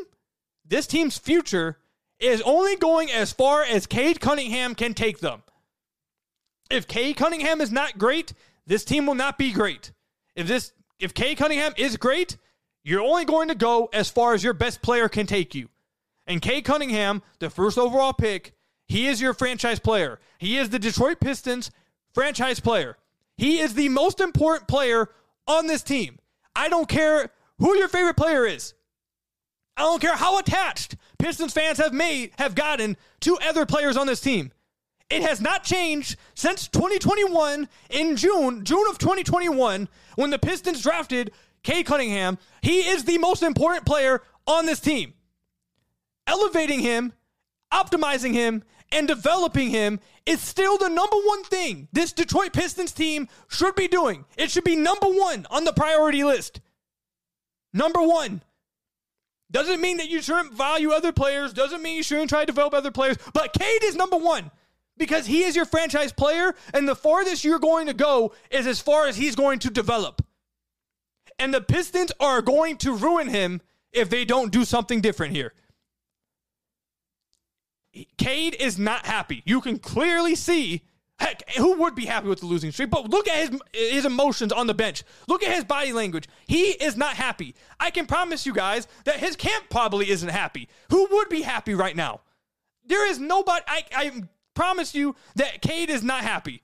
this 0.64 0.86
team's 0.86 1.18
future 1.18 1.78
is 2.18 2.42
only 2.42 2.76
going 2.76 3.10
as 3.10 3.32
far 3.32 3.62
as 3.62 3.86
Cade 3.86 4.20
Cunningham 4.20 4.74
can 4.74 4.94
take 4.94 5.20
them. 5.20 5.42
If 6.70 6.86
Cade 6.86 7.16
Cunningham 7.16 7.60
is 7.60 7.72
not 7.72 7.98
great, 7.98 8.32
this 8.66 8.84
team 8.84 9.06
will 9.06 9.14
not 9.14 9.38
be 9.38 9.52
great. 9.52 9.92
If 10.36 10.46
this 10.46 10.72
if 10.98 11.14
Cade 11.14 11.38
Cunningham 11.38 11.72
is 11.76 11.96
great, 11.96 12.36
you're 12.84 13.02
only 13.02 13.24
going 13.24 13.48
to 13.48 13.54
go 13.54 13.88
as 13.92 14.08
far 14.08 14.34
as 14.34 14.44
your 14.44 14.54
best 14.54 14.82
player 14.82 15.08
can 15.08 15.26
take 15.26 15.54
you. 15.54 15.68
And 16.26 16.40
Cade 16.40 16.64
Cunningham, 16.64 17.22
the 17.40 17.50
first 17.50 17.76
overall 17.76 18.12
pick, 18.12 18.54
he 18.86 19.06
is 19.06 19.20
your 19.20 19.34
franchise 19.34 19.78
player. 19.78 20.18
He 20.38 20.58
is 20.58 20.70
the 20.70 20.78
Detroit 20.78 21.20
Pistons 21.20 21.70
franchise 22.14 22.60
player. 22.60 22.96
He 23.36 23.60
is 23.60 23.74
the 23.74 23.88
most 23.88 24.20
important 24.20 24.68
player 24.68 25.08
on 25.46 25.66
this 25.66 25.82
team. 25.82 26.18
I 26.54 26.68
don't 26.68 26.88
care 26.88 27.30
who 27.58 27.76
your 27.76 27.88
favorite 27.88 28.16
player 28.16 28.44
is. 28.46 28.74
I 29.76 29.82
don't 29.82 30.00
care 30.02 30.16
how 30.16 30.38
attached 30.38 30.96
Pistons 31.18 31.52
fans 31.52 31.78
have 31.78 31.94
made 31.94 32.32
have 32.38 32.54
gotten 32.54 32.96
to 33.20 33.38
other 33.38 33.64
players 33.64 33.96
on 33.96 34.06
this 34.06 34.20
team. 34.20 34.52
It 35.08 35.22
has 35.22 35.40
not 35.40 35.64
changed 35.64 36.16
since 36.34 36.68
2021 36.68 37.68
in 37.90 38.16
June, 38.16 38.64
June 38.64 38.84
of 38.88 38.98
2021, 38.98 39.88
when 40.16 40.30
the 40.30 40.38
Pistons 40.38 40.82
drafted 40.82 41.32
Cade 41.62 41.86
Cunningham. 41.86 42.38
He 42.62 42.80
is 42.80 43.04
the 43.04 43.18
most 43.18 43.42
important 43.42 43.86
player 43.86 44.22
on 44.46 44.66
this 44.66 44.80
team. 44.80 45.14
Elevating 46.26 46.80
him, 46.80 47.12
optimizing 47.72 48.34
him, 48.34 48.62
and 48.92 49.08
developing 49.08 49.70
him 49.70 50.00
is 50.26 50.40
still 50.40 50.76
the 50.78 50.88
number 50.88 51.16
one 51.16 51.42
thing 51.44 51.88
this 51.92 52.12
Detroit 52.12 52.52
Pistons 52.52 52.92
team 52.92 53.28
should 53.48 53.74
be 53.74 53.88
doing. 53.88 54.24
It 54.36 54.50
should 54.50 54.64
be 54.64 54.76
number 54.76 55.06
one 55.06 55.46
on 55.50 55.64
the 55.64 55.72
priority 55.72 56.22
list. 56.22 56.60
Number 57.72 58.02
one. 58.02 58.42
Doesn't 59.50 59.82
mean 59.82 59.98
that 59.98 60.08
you 60.08 60.22
shouldn't 60.22 60.54
value 60.54 60.92
other 60.92 61.12
players, 61.12 61.52
doesn't 61.52 61.82
mean 61.82 61.96
you 61.96 62.02
shouldn't 62.02 62.30
try 62.30 62.40
to 62.40 62.46
develop 62.46 62.72
other 62.72 62.90
players, 62.90 63.18
but 63.34 63.52
Cade 63.52 63.84
is 63.84 63.94
number 63.94 64.16
one 64.16 64.50
because 64.96 65.26
he 65.26 65.42
is 65.42 65.54
your 65.54 65.66
franchise 65.66 66.12
player, 66.12 66.54
and 66.72 66.88
the 66.88 66.94
farthest 66.94 67.44
you're 67.44 67.58
going 67.58 67.86
to 67.86 67.94
go 67.94 68.32
is 68.50 68.66
as 68.66 68.80
far 68.80 69.06
as 69.06 69.16
he's 69.16 69.36
going 69.36 69.58
to 69.58 69.70
develop. 69.70 70.24
And 71.38 71.52
the 71.52 71.60
Pistons 71.60 72.12
are 72.20 72.40
going 72.40 72.76
to 72.78 72.94
ruin 72.94 73.28
him 73.28 73.60
if 73.92 74.08
they 74.08 74.24
don't 74.24 74.52
do 74.52 74.64
something 74.64 75.00
different 75.00 75.34
here. 75.34 75.52
Cade 78.16 78.56
is 78.58 78.78
not 78.78 79.06
happy. 79.06 79.42
You 79.44 79.60
can 79.60 79.78
clearly 79.78 80.34
see. 80.34 80.82
Heck, 81.18 81.48
who 81.50 81.76
would 81.76 81.94
be 81.94 82.06
happy 82.06 82.26
with 82.26 82.40
the 82.40 82.46
losing 82.46 82.72
streak? 82.72 82.90
But 82.90 83.10
look 83.10 83.28
at 83.28 83.48
his 83.48 83.60
his 83.72 84.04
emotions 84.04 84.50
on 84.52 84.66
the 84.66 84.74
bench. 84.74 85.04
Look 85.28 85.44
at 85.44 85.54
his 85.54 85.64
body 85.64 85.92
language. 85.92 86.28
He 86.46 86.70
is 86.70 86.96
not 86.96 87.14
happy. 87.14 87.54
I 87.78 87.90
can 87.90 88.06
promise 88.06 88.44
you 88.46 88.52
guys 88.52 88.88
that 89.04 89.16
his 89.16 89.36
camp 89.36 89.66
probably 89.70 90.10
isn't 90.10 90.28
happy. 90.28 90.68
Who 90.90 91.06
would 91.12 91.28
be 91.28 91.42
happy 91.42 91.74
right 91.74 91.94
now? 91.94 92.22
There 92.84 93.08
is 93.08 93.18
nobody. 93.18 93.62
I, 93.68 93.84
I 93.94 94.22
promise 94.54 94.94
you 94.94 95.14
that 95.36 95.62
Cade 95.62 95.90
is 95.90 96.02
not 96.02 96.22
happy. 96.22 96.62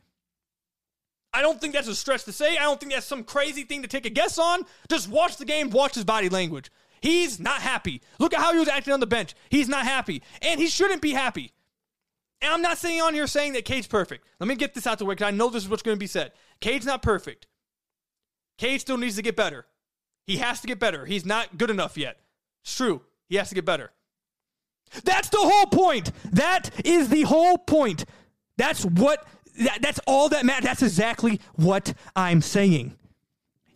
I 1.33 1.43
don't 1.43 1.61
think 1.61 1.75
that's 1.75 1.89
a 1.89 1.95
stretch 1.95 2.25
to 2.25 2.33
say. 2.33 2.57
I 2.57 2.63
don't 2.63 2.81
think 2.81 2.93
that's 2.93 3.07
some 3.07 3.23
crazy 3.23 3.63
thing 3.63 3.83
to 3.83 3.89
take 3.89 4.07
a 4.07 4.11
guess 4.11 4.39
on. 4.39 4.63
Just 4.89 5.09
watch 5.09 5.37
the 5.37 5.45
game, 5.45 5.71
watch 5.71 5.95
his 5.95 6.05
body 6.05 6.29
language. 6.29 6.71
He's 7.01 7.39
not 7.39 7.61
happy. 7.61 8.03
Look 8.19 8.35
at 8.35 8.41
how 8.41 8.53
he 8.53 8.59
was 8.59 8.69
acting 8.69 8.95
on 8.95 9.01
the 9.01 9.07
bench. 9.07 9.35
He's 9.51 9.69
not 9.69 9.85
happy. 9.85 10.23
And 10.43 10.61
he 10.61 10.69
shouldn't 10.69 11.03
be 11.03 11.13
happy. 11.13 11.53
And 12.41 12.53
I'm 12.53 12.63
not 12.63 12.79
saying 12.79 13.01
on 13.01 13.15
here 13.15 13.27
saying 13.27 13.55
that 13.55 13.65
Cade's 13.65 13.87
perfect. 13.87 14.25
Let 14.39 14.49
me 14.49 14.55
get 14.55 14.75
this 14.75 14.87
out 14.87 14.99
the 14.99 15.05
way 15.05 15.15
because 15.15 15.29
I 15.29 15.33
know 15.33 15.51
this 15.51 15.65
is 15.65 15.69
what's 15.69 15.83
going 15.83 15.97
to 15.97 16.01
be 16.01 16.07
said. 16.07 16.33
Cade's 16.61 16.87
not 16.87 17.03
perfect. 17.03 17.47
Cade 18.59 18.81
still 18.81 18.97
needs 18.97 19.17
to 19.17 19.23
get 19.23 19.37
better. 19.37 19.67
He 20.27 20.37
has 20.37 20.61
to 20.61 20.67
get 20.67 20.79
better. 20.79 21.07
He's 21.07 21.25
not 21.25 21.57
good 21.57 21.71
enough 21.71 21.97
yet. 21.97 22.21
It's 22.63 22.77
true. 22.77 23.03
He 23.29 23.37
has 23.37 23.49
to 23.49 23.55
get 23.55 23.65
better. 23.65 23.93
That's 25.05 25.29
the 25.29 25.39
whole 25.39 25.67
point. 25.67 26.13
That 26.33 26.71
is 26.85 27.09
the 27.09 27.23
whole 27.23 27.59
point. 27.59 28.05
That's 28.57 28.85
what 28.85 29.27
that, 29.61 29.83
that's 29.83 30.01
all 30.07 30.29
that 30.31 30.45
matters. 30.45 30.65
That's 30.65 30.83
exactly 30.83 31.41
what 31.55 31.95
I'm 32.15 32.41
saying. 32.41 32.95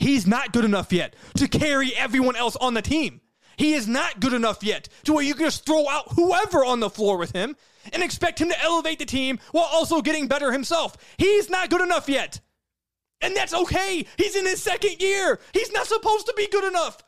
He's 0.03 0.27
not 0.27 0.53
good 0.53 0.65
enough 0.65 0.93
yet 0.93 1.15
to 1.37 1.47
carry 1.47 1.95
everyone 1.95 2.35
else 2.35 2.57
on 2.57 2.75
the 2.75 2.83
team. 2.83 3.21
He 3.57 3.75
is 3.75 3.87
not 3.87 4.19
good 4.19 4.33
enough 4.33 4.65
yet 4.65 4.89
to 5.05 5.13
where 5.13 5.23
you 5.23 5.35
can 5.35 5.45
just 5.45 5.65
throw 5.65 5.89
out 5.89 6.15
whoever 6.15 6.65
on 6.65 6.81
the 6.81 6.91
floor 6.91 7.17
with 7.17 7.31
him 7.31 7.55
and 7.93 8.03
expect 8.03 8.41
him 8.41 8.49
to 8.49 8.61
elevate 8.61 8.99
the 8.99 9.05
team 9.05 9.39
while 9.53 9.69
also 9.71 10.03
getting 10.03 10.27
better 10.27 10.51
himself. 10.51 10.97
He's 11.19 11.49
not 11.49 11.71
good 11.71 11.83
enough 11.83 12.09
yet. 12.09 12.41
And 13.21 13.37
that's 13.37 13.55
okay. 13.55 14.05
He's 14.17 14.35
in 14.35 14.45
his 14.45 14.61
second 14.61 15.01
year. 15.01 15.39
He's 15.53 15.71
not 15.71 15.87
supposed 15.87 16.27
to 16.27 16.35
be 16.37 16.49
good 16.49 16.65
enough. 16.65 16.99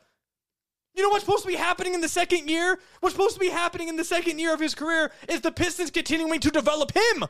You 0.94 1.02
know 1.02 1.08
what's 1.08 1.24
supposed 1.24 1.42
to 1.42 1.48
be 1.48 1.56
happening 1.56 1.94
in 1.94 2.00
the 2.00 2.08
second 2.08 2.48
year? 2.48 2.78
What's 3.00 3.16
supposed 3.16 3.34
to 3.34 3.40
be 3.40 3.48
happening 3.48 3.88
in 3.88 3.96
the 3.96 4.04
second 4.04 4.38
year 4.38 4.54
of 4.54 4.60
his 4.60 4.76
career 4.76 5.10
is 5.28 5.40
the 5.40 5.50
Pistons 5.50 5.90
continuing 5.90 6.38
to 6.38 6.50
develop 6.50 6.92
him, 6.92 7.24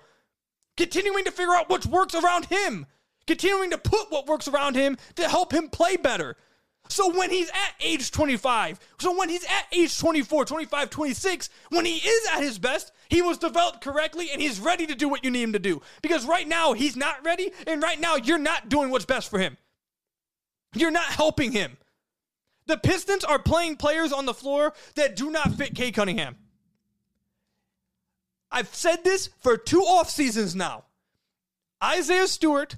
continuing 0.77 1.24
to 1.24 1.31
figure 1.31 1.55
out 1.55 1.70
what 1.70 1.87
works 1.87 2.14
around 2.14 2.44
him, 2.46 2.85
continuing 3.27 3.71
to 3.71 3.79
put 3.79 4.11
what 4.11 4.27
works 4.27 4.49
around 4.49 4.77
him 4.77 4.97
to 5.17 5.29
help 5.29 5.53
him 5.53 5.69
play 5.69 5.97
better. 5.97 6.37
So 6.89 7.17
when 7.17 7.31
he's 7.31 7.49
at 7.49 7.75
age 7.81 8.11
25, 8.11 8.79
so 8.99 9.17
when 9.19 9.29
he's 9.29 9.45
at 9.45 9.67
age 9.73 9.99
24, 9.99 10.45
25, 10.45 10.91
26, 10.91 11.51
when 11.71 11.87
he 11.87 11.97
is 11.97 12.29
at 12.35 12.43
his 12.43 12.59
best, 12.59 12.93
he 13.09 13.23
was 13.23 13.39
developed 13.39 13.81
correctly 13.81 14.29
and 14.31 14.41
he's 14.41 14.61
ready 14.61 14.87
to 14.87 14.95
do 14.95 15.09
what 15.09 15.25
you 15.25 15.31
need 15.31 15.43
him 15.43 15.53
to 15.55 15.59
do. 15.59 15.81
Because 16.03 16.27
right 16.27 16.47
now 16.47 16.75
he's 16.75 16.97
not 16.97 17.25
ready 17.25 17.53
and 17.67 17.83
right 17.83 17.99
now 17.99 18.17
you're 18.17 18.39
not 18.39 18.69
doing 18.69 18.91
what's 18.91 19.07
best 19.07 19.31
for 19.31 19.39
him. 19.39 19.57
You're 20.75 20.91
not 20.91 21.07
helping 21.07 21.53
him. 21.53 21.77
The 22.67 22.77
Pistons 22.77 23.25
are 23.25 23.39
playing 23.39 23.77
players 23.77 24.13
on 24.13 24.27
the 24.27 24.35
floor 24.35 24.75
that 24.97 25.17
do 25.17 25.31
not 25.31 25.55
fit 25.55 25.75
Cade 25.75 25.95
Cunningham. 25.95 26.37
I've 28.51 28.75
said 28.75 29.05
this 29.05 29.31
for 29.41 29.57
two 29.57 29.83
off 29.83 30.11
seasons 30.11 30.55
now. 30.55 30.85
Isaiah 31.83 32.29
Stewart 32.29 32.77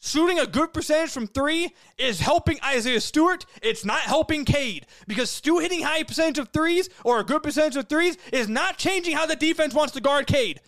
shooting 0.00 0.38
a 0.38 0.46
good 0.46 0.72
percentage 0.72 1.10
from 1.10 1.26
three 1.26 1.74
is 1.98 2.20
helping 2.20 2.58
Isaiah 2.64 3.00
Stewart. 3.00 3.46
It's 3.62 3.84
not 3.84 4.00
helping 4.00 4.44
Cade 4.44 4.86
because 5.06 5.30
Stu 5.30 5.58
hitting 5.58 5.82
high 5.82 6.02
percentage 6.02 6.38
of 6.38 6.48
threes 6.48 6.88
or 7.04 7.20
a 7.20 7.24
good 7.24 7.42
percentage 7.42 7.76
of 7.76 7.88
threes 7.88 8.16
is 8.32 8.48
not 8.48 8.78
changing 8.78 9.14
how 9.14 9.26
the 9.26 9.36
defense 9.36 9.74
wants 9.74 9.92
to 9.94 10.00
guard 10.00 10.26
Cade. 10.26 10.60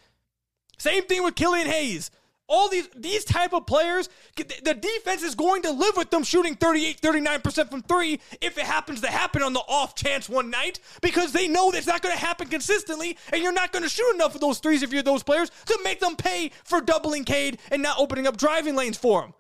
Same 0.79 1.05
thing 1.05 1.25
with 1.25 1.35
Killian 1.35 1.67
Hayes. 1.67 2.11
All 2.49 2.69
these 2.69 2.89
these 2.95 3.25
type 3.25 3.55
of 3.55 3.67
players, 3.67 4.09
the 4.37 4.75
defense 4.75 5.23
is 5.23 5.35
going 5.35 5.63
to 5.63 5.71
live 5.71 5.97
with 5.97 6.11
them 6.11 6.23
shooting 6.23 6.55
38, 6.55 7.01
39% 7.01 7.71
from 7.71 7.83
three 7.83 8.21
if 8.41 8.59
it 8.59 8.65
happens 8.65 9.01
to 9.01 9.07
happen 9.07 9.43
on 9.43 9.53
the 9.53 9.61
off 9.61 9.95
chance 9.95 10.29
one 10.29 10.51
night 10.51 10.81
because 11.01 11.33
they 11.33 11.49
know 11.49 11.71
that's 11.71 11.87
not 11.87 12.03
going 12.03 12.15
to 12.15 12.21
happen 12.21 12.49
consistently 12.49 13.17
and 13.33 13.43
you're 13.43 13.53
not 13.53 13.73
going 13.73 13.85
to 13.85 13.89
shoot 13.89 14.15
enough 14.15 14.35
of 14.35 14.41
those 14.41 14.59
threes 14.59 14.83
if 14.83 14.93
you're 14.93 15.03
those 15.03 15.23
players 15.23 15.51
to 15.67 15.79
make 15.85 16.01
them 16.01 16.17
pay 16.17 16.51
for 16.65 16.81
doubling 16.81 17.25
Cade 17.25 17.59
and 17.71 17.83
not 17.83 17.99
opening 17.99 18.27
up 18.27 18.37
driving 18.37 18.77
lanes 18.77 18.99
for 18.99 19.23
them. 19.23 19.35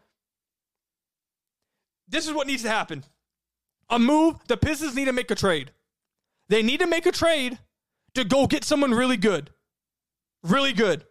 This 2.08 2.26
is 2.26 2.32
what 2.32 2.46
needs 2.46 2.62
to 2.62 2.68
happen. 2.68 3.04
A 3.90 3.98
move, 3.98 4.36
the 4.46 4.56
Pistons 4.56 4.94
need 4.94 5.06
to 5.06 5.12
make 5.12 5.30
a 5.30 5.34
trade. 5.34 5.72
They 6.48 6.62
need 6.62 6.80
to 6.80 6.86
make 6.86 7.06
a 7.06 7.12
trade 7.12 7.58
to 8.14 8.24
go 8.24 8.46
get 8.46 8.64
someone 8.64 8.92
really 8.92 9.16
good. 9.16 9.50
Really 10.42 10.72
good. 10.72 11.04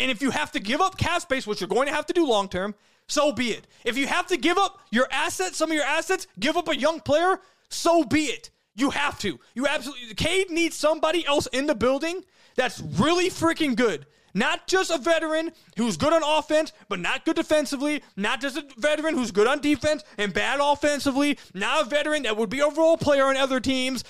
And 0.00 0.10
if 0.10 0.22
you 0.22 0.30
have 0.30 0.50
to 0.52 0.60
give 0.60 0.80
up 0.80 0.96
cap 0.96 1.20
space, 1.20 1.46
which 1.46 1.60
you're 1.60 1.68
going 1.68 1.86
to 1.86 1.94
have 1.94 2.06
to 2.06 2.12
do 2.12 2.26
long 2.26 2.48
term, 2.48 2.74
so 3.06 3.32
be 3.32 3.50
it. 3.50 3.66
If 3.84 3.98
you 3.98 4.06
have 4.06 4.26
to 4.28 4.36
give 4.36 4.56
up 4.56 4.80
your 4.90 5.06
assets, 5.10 5.56
some 5.58 5.70
of 5.70 5.76
your 5.76 5.84
assets, 5.84 6.26
give 6.38 6.56
up 6.56 6.68
a 6.68 6.76
young 6.76 7.00
player, 7.00 7.40
so 7.68 8.04
be 8.04 8.24
it. 8.24 8.50
You 8.74 8.90
have 8.90 9.18
to. 9.20 9.38
You 9.54 9.66
absolutely. 9.66 10.14
Cade 10.14 10.50
needs 10.50 10.76
somebody 10.76 11.26
else 11.26 11.46
in 11.48 11.66
the 11.66 11.74
building 11.74 12.24
that's 12.56 12.80
really 12.80 13.28
freaking 13.28 13.76
good. 13.76 14.06
Not 14.32 14.66
just 14.66 14.90
a 14.90 14.98
veteran 14.98 15.50
who's 15.76 15.96
good 15.96 16.12
on 16.12 16.22
offense, 16.22 16.72
but 16.88 17.00
not 17.00 17.24
good 17.24 17.36
defensively. 17.36 18.02
Not 18.16 18.40
just 18.40 18.56
a 18.56 18.64
veteran 18.78 19.14
who's 19.14 19.32
good 19.32 19.48
on 19.48 19.60
defense 19.60 20.04
and 20.18 20.32
bad 20.32 20.60
offensively. 20.62 21.36
Not 21.52 21.86
a 21.86 21.90
veteran 21.90 22.22
that 22.22 22.36
would 22.36 22.48
be 22.48 22.60
a 22.60 22.68
role 22.68 22.96
player 22.96 23.26
on 23.26 23.36
other 23.36 23.60
teams. 23.60 24.04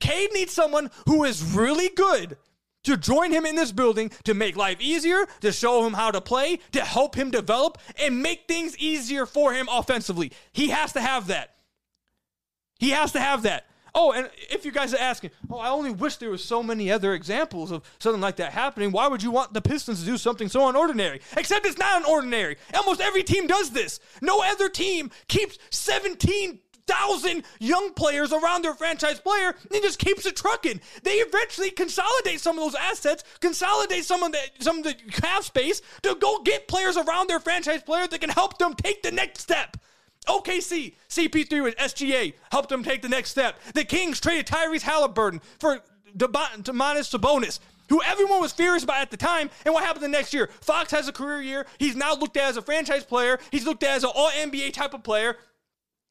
Cade 0.00 0.30
needs 0.34 0.52
someone 0.52 0.90
who 1.06 1.24
is 1.24 1.54
really 1.54 1.88
good 1.88 2.36
to 2.84 2.96
join 2.96 3.32
him 3.32 3.46
in 3.46 3.56
this 3.56 3.72
building 3.72 4.10
to 4.24 4.34
make 4.34 4.56
life 4.56 4.80
easier, 4.80 5.26
to 5.40 5.52
show 5.52 5.86
him 5.86 5.94
how 5.94 6.10
to 6.10 6.20
play, 6.20 6.58
to 6.72 6.80
help 6.80 7.14
him 7.14 7.30
develop, 7.30 7.78
and 7.98 8.22
make 8.22 8.46
things 8.46 8.76
easier 8.78 9.26
for 9.26 9.52
him 9.52 9.68
offensively. 9.70 10.32
He 10.52 10.68
has 10.68 10.92
to 10.94 11.00
have 11.00 11.28
that. 11.28 11.54
He 12.78 12.90
has 12.90 13.12
to 13.12 13.20
have 13.20 13.42
that. 13.42 13.66
Oh, 13.94 14.12
and 14.12 14.30
if 14.50 14.64
you 14.64 14.72
guys 14.72 14.94
are 14.94 14.98
asking, 14.98 15.32
oh, 15.50 15.58
I 15.58 15.68
only 15.68 15.90
wish 15.90 16.16
there 16.16 16.30
was 16.30 16.42
so 16.42 16.62
many 16.62 16.90
other 16.90 17.12
examples 17.12 17.70
of 17.70 17.82
something 17.98 18.22
like 18.22 18.36
that 18.36 18.52
happening. 18.52 18.90
Why 18.90 19.06
would 19.06 19.22
you 19.22 19.30
want 19.30 19.52
the 19.52 19.60
Pistons 19.60 20.00
to 20.00 20.06
do 20.06 20.16
something 20.16 20.48
so 20.48 20.60
unordinary? 20.72 21.20
Except 21.36 21.66
it's 21.66 21.78
not 21.78 22.02
unordinary. 22.02 22.56
Almost 22.74 23.02
every 23.02 23.22
team 23.22 23.46
does 23.46 23.70
this. 23.70 24.00
No 24.22 24.42
other 24.42 24.70
team 24.70 25.10
keeps 25.28 25.58
17,000 26.88 27.44
young 27.60 27.92
players 27.94 28.32
around 28.32 28.62
their 28.62 28.74
franchise 28.74 29.20
player 29.20 29.54
and 29.72 29.82
just 29.82 29.98
keeps 29.98 30.26
it 30.26 30.36
trucking. 30.36 30.80
They 31.02 31.14
eventually 31.14 31.70
consolidate 31.70 32.40
some 32.40 32.58
of 32.58 32.64
those 32.64 32.74
assets, 32.74 33.24
consolidate 33.40 34.04
some 34.04 34.22
of 34.22 34.32
the 34.32 34.38
some 34.60 34.78
of 34.78 34.84
the 34.84 34.94
cap 34.94 35.42
space 35.44 35.82
to 36.02 36.14
go 36.16 36.42
get 36.42 36.68
players 36.68 36.96
around 36.96 37.28
their 37.28 37.40
franchise 37.40 37.82
player 37.82 38.06
that 38.06 38.20
can 38.20 38.30
help 38.30 38.58
them 38.58 38.74
take 38.74 39.02
the 39.02 39.12
next 39.12 39.40
step. 39.40 39.76
OKC, 40.28 40.94
CP3 41.08 41.62
with 41.64 41.76
SGA 41.76 42.34
helped 42.52 42.68
them 42.68 42.84
take 42.84 43.02
the 43.02 43.08
next 43.08 43.30
step. 43.30 43.58
The 43.74 43.84
Kings 43.84 44.20
traded 44.20 44.46
Tyrese 44.46 44.82
Halliburton 44.82 45.40
for 45.58 45.80
Domantas 46.16 47.10
Sabonis, 47.10 47.58
who 47.88 48.00
everyone 48.02 48.40
was 48.40 48.52
furious 48.52 48.84
about 48.84 49.02
at 49.02 49.10
the 49.10 49.16
time. 49.16 49.50
And 49.64 49.74
what 49.74 49.84
happened 49.84 50.04
the 50.04 50.08
next 50.08 50.32
year? 50.32 50.48
Fox 50.60 50.92
has 50.92 51.08
a 51.08 51.12
career 51.12 51.42
year. 51.42 51.66
He's 51.78 51.96
now 51.96 52.14
looked 52.14 52.36
at 52.36 52.50
as 52.50 52.56
a 52.56 52.62
franchise 52.62 53.04
player. 53.04 53.40
He's 53.50 53.66
looked 53.66 53.82
at 53.82 53.96
as 53.96 54.04
an 54.04 54.10
all 54.14 54.30
NBA 54.30 54.74
type 54.74 54.94
of 54.94 55.02
player. 55.02 55.36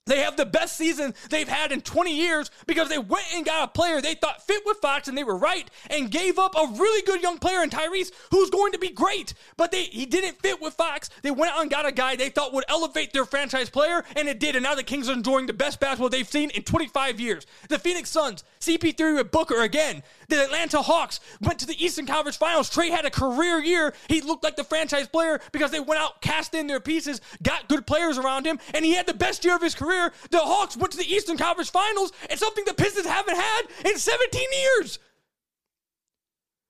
They 0.07 0.21
have 0.21 0.35
the 0.35 0.47
best 0.47 0.77
season 0.77 1.13
they've 1.29 1.47
had 1.47 1.71
in 1.71 1.81
20 1.81 2.15
years 2.15 2.49
because 2.65 2.89
they 2.89 2.97
went 2.97 3.25
and 3.35 3.45
got 3.45 3.65
a 3.65 3.67
player 3.67 4.01
they 4.01 4.15
thought 4.15 4.41
fit 4.41 4.63
with 4.65 4.77
Fox 4.77 5.07
and 5.07 5.15
they 5.15 5.23
were 5.23 5.37
right 5.37 5.69
and 5.91 6.09
gave 6.09 6.39
up 6.39 6.55
a 6.55 6.73
really 6.75 7.05
good 7.05 7.21
young 7.21 7.37
player 7.37 7.61
in 7.61 7.69
Tyrese 7.69 8.11
who's 8.31 8.49
going 8.49 8.71
to 8.71 8.79
be 8.79 8.89
great. 8.89 9.35
But 9.57 9.71
they 9.71 9.83
he 9.83 10.07
didn't 10.07 10.41
fit 10.41 10.59
with 10.59 10.73
Fox. 10.73 11.11
They 11.21 11.29
went 11.29 11.51
out 11.51 11.61
and 11.61 11.69
got 11.69 11.85
a 11.85 11.91
guy 11.91 12.15
they 12.15 12.29
thought 12.29 12.51
would 12.51 12.65
elevate 12.67 13.13
their 13.13 13.25
franchise 13.25 13.69
player 13.69 14.03
and 14.15 14.27
it 14.27 14.39
did. 14.39 14.55
And 14.55 14.63
now 14.63 14.73
the 14.73 14.81
Kings 14.81 15.07
are 15.07 15.13
enjoying 15.13 15.45
the 15.45 15.53
best 15.53 15.79
basketball 15.79 16.09
they've 16.09 16.27
seen 16.27 16.49
in 16.49 16.63
25 16.63 17.19
years. 17.19 17.45
The 17.69 17.77
Phoenix 17.77 18.09
Suns, 18.09 18.43
CP3 18.59 19.17
with 19.17 19.29
Booker 19.29 19.61
again. 19.61 20.01
The 20.31 20.45
Atlanta 20.45 20.81
Hawks 20.81 21.19
went 21.41 21.59
to 21.59 21.65
the 21.65 21.83
Eastern 21.83 22.05
Conference 22.05 22.37
Finals. 22.37 22.69
Trey 22.69 22.89
had 22.89 23.03
a 23.03 23.09
career 23.09 23.59
year. 23.59 23.93
He 24.07 24.21
looked 24.21 24.45
like 24.45 24.55
the 24.55 24.63
franchise 24.63 25.09
player 25.09 25.41
because 25.51 25.71
they 25.71 25.81
went 25.81 25.99
out, 25.99 26.21
cast 26.21 26.55
in 26.55 26.67
their 26.67 26.79
pieces, 26.79 27.19
got 27.43 27.67
good 27.67 27.85
players 27.85 28.17
around 28.17 28.45
him, 28.45 28.57
and 28.73 28.85
he 28.85 28.93
had 28.93 29.05
the 29.05 29.13
best 29.13 29.43
year 29.43 29.57
of 29.57 29.61
his 29.61 29.75
career. 29.75 30.13
The 30.29 30.39
Hawks 30.39 30.77
went 30.77 30.93
to 30.93 30.97
the 30.97 31.13
Eastern 31.13 31.35
Conference 31.35 31.69
Finals, 31.69 32.13
and 32.29 32.39
something 32.39 32.63
the 32.63 32.73
Pistons 32.73 33.07
haven't 33.07 33.35
had 33.35 33.61
in 33.83 33.97
17 33.97 34.41
years. 34.53 34.99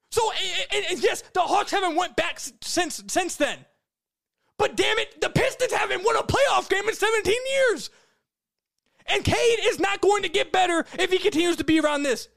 So, 0.10 0.32
and, 0.74 0.86
and 0.90 1.04
yes, 1.04 1.22
the 1.34 1.42
Hawks 1.42 1.70
haven't 1.70 1.96
went 1.96 2.16
back 2.16 2.40
since 2.40 3.04
since 3.10 3.36
then. 3.36 3.60
But 4.58 4.76
damn 4.76 4.98
it, 4.98 5.22
the 5.22 5.30
Pistons 5.30 5.72
haven't 5.72 6.04
won 6.04 6.16
a 6.16 6.24
playoff 6.24 6.68
game 6.68 6.90
in 6.90 6.96
17 6.96 7.34
years. 7.60 7.92
And 9.06 9.24
Cade 9.24 9.60
is 9.66 9.80
not 9.80 10.02
going 10.02 10.24
to 10.24 10.30
get 10.30 10.52
better 10.52 10.84
if 10.98 11.12
he 11.12 11.20
continues 11.20 11.58
to 11.58 11.64
be 11.64 11.80
around 11.80 12.02
this. 12.02 12.28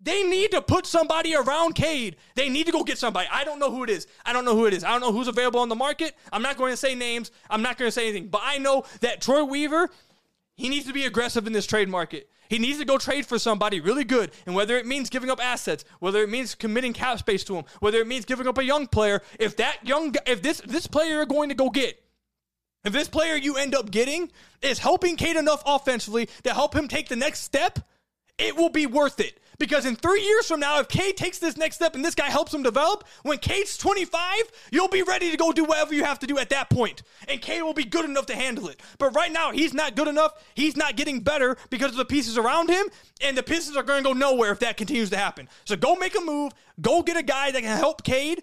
They 0.00 0.22
need 0.22 0.50
to 0.50 0.60
put 0.60 0.86
somebody 0.86 1.34
around 1.34 1.74
Cade. 1.74 2.16
They 2.34 2.48
need 2.48 2.66
to 2.66 2.72
go 2.72 2.84
get 2.84 2.98
somebody. 2.98 3.28
I 3.32 3.44
don't 3.44 3.58
know 3.58 3.70
who 3.70 3.82
it 3.82 3.90
is. 3.90 4.06
I 4.24 4.32
don't 4.32 4.44
know 4.44 4.54
who 4.54 4.66
it 4.66 4.74
is. 4.74 4.84
I 4.84 4.90
don't 4.90 5.00
know 5.00 5.12
who's 5.12 5.28
available 5.28 5.60
on 5.60 5.68
the 5.68 5.74
market. 5.74 6.14
I'm 6.32 6.42
not 6.42 6.58
going 6.58 6.72
to 6.72 6.76
say 6.76 6.94
names. 6.94 7.30
I'm 7.48 7.62
not 7.62 7.78
going 7.78 7.88
to 7.88 7.92
say 7.92 8.08
anything. 8.08 8.28
But 8.28 8.42
I 8.44 8.58
know 8.58 8.84
that 9.00 9.22
Troy 9.22 9.42
Weaver, 9.44 9.88
he 10.54 10.68
needs 10.68 10.86
to 10.86 10.92
be 10.92 11.06
aggressive 11.06 11.46
in 11.46 11.52
this 11.52 11.66
trade 11.66 11.88
market. 11.88 12.28
He 12.48 12.58
needs 12.58 12.78
to 12.78 12.84
go 12.84 12.98
trade 12.98 13.26
for 13.26 13.38
somebody 13.38 13.80
really 13.80 14.04
good. 14.04 14.30
And 14.44 14.54
whether 14.54 14.76
it 14.76 14.86
means 14.86 15.10
giving 15.10 15.30
up 15.30 15.42
assets, 15.42 15.84
whether 15.98 16.22
it 16.22 16.28
means 16.28 16.54
committing 16.54 16.92
cap 16.92 17.18
space 17.18 17.42
to 17.44 17.56
him, 17.56 17.64
whether 17.80 17.98
it 17.98 18.06
means 18.06 18.24
giving 18.24 18.46
up 18.46 18.58
a 18.58 18.64
young 18.64 18.86
player, 18.86 19.22
if 19.40 19.56
that 19.56 19.78
young 19.84 20.14
if 20.26 20.42
this 20.42 20.60
this 20.64 20.86
player 20.86 21.14
you're 21.14 21.26
going 21.26 21.48
to 21.48 21.56
go 21.56 21.70
get 21.70 22.00
if 22.86 22.92
this 22.92 23.08
player 23.08 23.34
you 23.34 23.56
end 23.56 23.74
up 23.74 23.90
getting 23.90 24.30
is 24.62 24.78
helping 24.78 25.16
Cade 25.16 25.36
enough 25.36 25.60
offensively 25.66 26.28
to 26.44 26.54
help 26.54 26.72
him 26.72 26.86
take 26.86 27.08
the 27.08 27.16
next 27.16 27.40
step, 27.40 27.80
it 28.38 28.56
will 28.56 28.70
be 28.70 28.86
worth 28.86 29.18
it. 29.18 29.40
Because 29.58 29.86
in 29.86 29.96
three 29.96 30.22
years 30.22 30.46
from 30.46 30.60
now, 30.60 30.80
if 30.80 30.88
Cade 30.88 31.16
takes 31.16 31.38
this 31.38 31.56
next 31.56 31.76
step 31.76 31.94
and 31.94 32.04
this 32.04 32.14
guy 32.14 32.26
helps 32.26 32.52
him 32.52 32.62
develop, 32.62 33.04
when 33.22 33.38
Cade's 33.38 33.76
25, 33.78 34.22
you'll 34.70 34.88
be 34.88 35.02
ready 35.02 35.30
to 35.30 35.36
go 35.36 35.52
do 35.52 35.64
whatever 35.64 35.94
you 35.94 36.04
have 36.04 36.18
to 36.20 36.26
do 36.26 36.38
at 36.38 36.50
that 36.50 36.70
point. 36.70 37.02
And 37.28 37.40
Cade 37.40 37.62
will 37.62 37.74
be 37.74 37.84
good 37.84 38.04
enough 38.04 38.26
to 38.26 38.34
handle 38.34 38.68
it. 38.68 38.80
But 38.98 39.14
right 39.14 39.32
now, 39.32 39.52
he's 39.52 39.74
not 39.74 39.96
good 39.96 40.08
enough. 40.08 40.32
He's 40.54 40.76
not 40.76 40.96
getting 40.96 41.20
better 41.20 41.56
because 41.70 41.92
of 41.92 41.96
the 41.96 42.04
pieces 42.04 42.36
around 42.36 42.68
him. 42.70 42.86
And 43.20 43.36
the 43.36 43.42
pieces 43.42 43.76
are 43.76 43.82
going 43.82 44.02
to 44.02 44.08
go 44.08 44.12
nowhere 44.12 44.52
if 44.52 44.58
that 44.60 44.76
continues 44.76 45.10
to 45.10 45.16
happen. 45.16 45.48
So 45.64 45.76
go 45.76 45.96
make 45.96 46.16
a 46.16 46.20
move. 46.20 46.52
Go 46.80 47.02
get 47.02 47.16
a 47.16 47.22
guy 47.22 47.50
that 47.50 47.62
can 47.62 47.76
help 47.76 48.02
Cade 48.02 48.42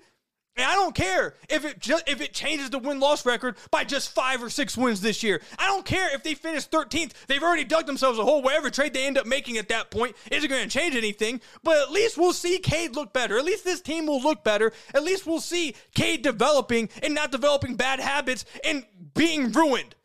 and 0.56 0.66
I 0.68 0.76
don't 0.76 0.94
care 0.94 1.34
if 1.50 1.66
it 1.66 1.88
if 2.08 2.22
it 2.22 2.34
changes 2.34 2.70
the 2.70 2.78
win 2.78 3.00
loss 3.00 3.26
record 3.26 3.58
by 3.72 3.84
just 3.84 4.12
five 4.12 4.44
or 4.44 4.52
six 4.52 4.78
wins 4.78 5.02
this 5.02 5.24
year. 5.24 5.42
I 5.58 5.66
don't 5.66 5.86
care 5.86 6.13
if 6.13 6.22
they 6.22 6.36
finish 6.36 6.68
13th. 6.68 7.13
They've 7.28 7.42
already 7.42 7.63
dug 7.63 7.88
themselves 7.88 8.20
a 8.20 8.24
hole. 8.24 8.44
Whatever 8.44 8.70
trade 8.70 8.94
they 8.94 9.08
end 9.08 9.18
up 9.18 9.26
making 9.26 9.58
at 9.58 9.70
that 9.70 9.89
point 9.89 10.16
isn't 10.30 10.50
going 10.50 10.63
to 10.63 10.70
change 10.70 10.96
anything. 10.96 11.42
But 11.63 11.78
at 11.78 11.92
least 11.92 12.20
we'll 12.20 12.34
see 12.34 12.60
Cade 12.60 12.96
look 12.96 13.13
better. 13.13 13.38
At 13.39 13.46
least 13.46 13.63
this 13.63 13.82
team 13.82 14.06
will 14.06 14.22
look 14.22 14.44
better. 14.44 14.72
At 14.94 15.04
least 15.04 15.26
we'll 15.26 15.42
see 15.42 15.76
Cade 15.96 16.22
developing 16.22 16.89
and 17.02 17.16
not 17.16 17.32
developing 17.32 17.76
bad 17.76 18.00
habits 18.00 18.46
and 18.63 18.86
being 19.16 19.52
ruined. 19.52 19.96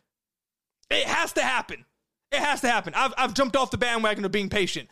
It 0.91 1.07
has 1.07 1.35
to 1.35 1.43
happen. 1.43 1.85
It 2.33 2.41
has 2.41 2.63
to 2.63 2.69
happen. 2.71 2.95
I've, 2.95 3.13
I've 3.19 3.35
jumped 3.35 3.57
off 3.57 3.71
the 3.71 3.79
bandwagon 3.79 4.25
of 4.25 4.33
being 4.33 4.49
patient 4.49 4.89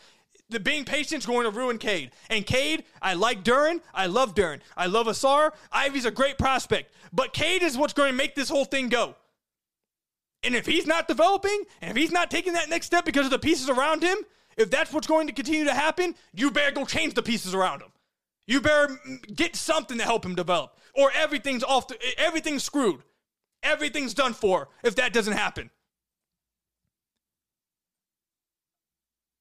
the 0.48 0.60
being 0.60 0.84
patient 0.84 1.22
is 1.22 1.26
going 1.26 1.44
to 1.44 1.50
ruin 1.50 1.78
Cade. 1.78 2.12
And 2.30 2.46
Cade, 2.46 2.84
I 3.02 3.14
like 3.14 3.42
Duren. 3.42 3.80
I 3.92 4.06
love 4.06 4.34
Duren. 4.34 4.60
I 4.76 4.86
love 4.86 5.06
Ausar. 5.06 5.52
Ivey's 5.72 6.04
a 6.04 6.10
great 6.10 6.38
prospect. 6.38 6.92
But 7.12 7.32
Cade 7.32 7.62
is 7.62 7.76
what's 7.76 7.92
going 7.92 8.12
to 8.12 8.16
make 8.16 8.34
this 8.34 8.48
whole 8.48 8.64
thing 8.64 8.88
go. 8.88 9.16
And 10.42 10.54
if 10.54 10.66
he's 10.66 10.86
not 10.86 11.08
developing, 11.08 11.64
and 11.80 11.90
if 11.90 11.96
he's 11.96 12.12
not 12.12 12.30
taking 12.30 12.52
that 12.52 12.68
next 12.68 12.86
step 12.86 13.04
because 13.04 13.24
of 13.24 13.32
the 13.32 13.38
pieces 13.38 13.68
around 13.68 14.02
him, 14.02 14.18
if 14.56 14.70
that's 14.70 14.92
what's 14.92 15.06
going 15.06 15.26
to 15.26 15.32
continue 15.32 15.64
to 15.64 15.74
happen, 15.74 16.14
you 16.32 16.50
better 16.50 16.72
go 16.72 16.84
change 16.84 17.14
the 17.14 17.22
pieces 17.22 17.54
around 17.54 17.82
him. 17.82 17.90
You 18.46 18.60
better 18.60 18.96
get 19.34 19.56
something 19.56 19.98
to 19.98 20.04
help 20.04 20.24
him 20.24 20.36
develop, 20.36 20.78
or 20.94 21.10
everything's 21.14 21.64
off. 21.64 21.88
The, 21.88 21.98
everything's 22.16 22.62
screwed. 22.62 23.02
Everything's 23.62 24.14
done 24.14 24.34
for 24.34 24.68
if 24.84 24.94
that 24.96 25.12
doesn't 25.12 25.32
happen. 25.32 25.70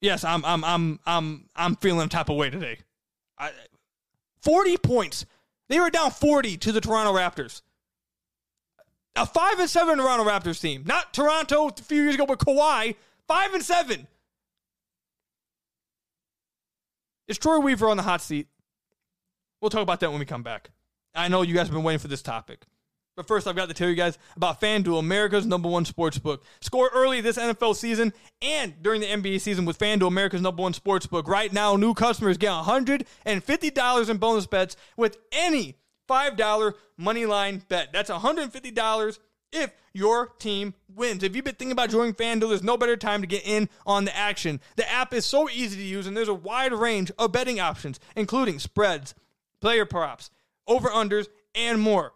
Yes, 0.05 0.23
I'm 0.23 0.45
I'm 0.45 0.63
I'm 0.63 0.99
I'm 1.07 1.49
I'm 1.55 1.75
feeling 1.77 2.09
type 2.09 2.29
of 2.29 2.35
way 2.35 2.51
today. 2.51 2.77
I, 3.39 3.49
40 4.43 4.77
points. 4.77 5.25
They 5.67 5.79
were 5.79 5.89
down 5.89 6.11
40 6.11 6.57
to 6.57 6.71
the 6.71 6.79
Toronto 6.79 7.11
Raptors. 7.11 7.63
A 9.15 9.25
5 9.25 9.59
and 9.59 9.67
7 9.67 9.97
Toronto 9.97 10.23
Raptors 10.23 10.61
team. 10.61 10.83
Not 10.85 11.11
Toronto 11.11 11.69
a 11.69 11.81
few 11.81 12.03
years 12.03 12.13
ago 12.13 12.27
but 12.27 12.37
Kawhi. 12.37 12.95
5 13.27 13.53
and 13.55 13.63
7. 13.63 14.07
Is 17.27 17.39
Troy 17.39 17.57
Weaver 17.57 17.89
on 17.89 17.97
the 17.97 18.03
hot 18.03 18.21
seat? 18.21 18.47
We'll 19.59 19.71
talk 19.71 19.81
about 19.81 20.01
that 20.01 20.11
when 20.11 20.19
we 20.19 20.25
come 20.25 20.43
back. 20.43 20.69
I 21.15 21.29
know 21.29 21.41
you 21.41 21.55
guys 21.55 21.65
have 21.65 21.73
been 21.73 21.81
waiting 21.81 21.97
for 21.97 22.09
this 22.09 22.21
topic. 22.21 22.61
But 23.15 23.27
first, 23.27 23.47
I've 23.47 23.55
got 23.55 23.69
to 23.69 23.73
tell 23.73 23.87
you 23.87 23.95
guys 23.95 24.17
about 24.35 24.59
FanDuel, 24.59 24.99
America's 24.99 25.45
number 25.45 25.69
one 25.69 25.85
sports 25.85 26.17
book. 26.17 26.43
Score 26.59 26.89
early 26.93 27.21
this 27.21 27.37
NFL 27.37 27.75
season 27.75 28.13
and 28.41 28.81
during 28.81 28.99
the 28.99 29.07
NBA 29.07 29.39
season 29.39 29.63
with 29.63 29.79
FanDuel, 29.79 30.07
America's 30.07 30.41
number 30.41 30.61
one 30.61 30.73
sports 30.73 31.05
book. 31.05 31.27
Right 31.27 31.53
now, 31.53 31.77
new 31.77 31.93
customers 31.93 32.37
get 32.37 32.51
$150 32.51 34.09
in 34.09 34.17
bonus 34.17 34.47
bets 34.47 34.75
with 34.97 35.17
any 35.31 35.77
$5 36.09 36.73
money 36.97 37.25
line 37.25 37.63
bet. 37.69 37.93
That's 37.93 38.09
$150 38.09 39.19
if 39.53 39.71
your 39.93 40.27
team 40.37 40.73
wins. 40.93 41.23
If 41.23 41.37
you've 41.37 41.45
been 41.45 41.55
thinking 41.55 41.71
about 41.71 41.91
joining 41.91 42.15
FanDuel, 42.15 42.49
there's 42.49 42.63
no 42.63 42.75
better 42.75 42.97
time 42.97 43.21
to 43.21 43.27
get 43.27 43.47
in 43.47 43.69
on 43.87 44.03
the 44.03 44.15
action. 44.15 44.59
The 44.75 44.91
app 44.91 45.13
is 45.13 45.25
so 45.25 45.49
easy 45.49 45.77
to 45.77 45.83
use, 45.83 46.05
and 46.05 46.17
there's 46.17 46.27
a 46.27 46.33
wide 46.33 46.73
range 46.73 47.11
of 47.17 47.31
betting 47.31 47.61
options, 47.61 47.97
including 48.17 48.59
spreads, 48.59 49.15
player 49.61 49.85
props, 49.85 50.31
over-unders, 50.67 51.27
and 51.55 51.79
more. 51.79 52.11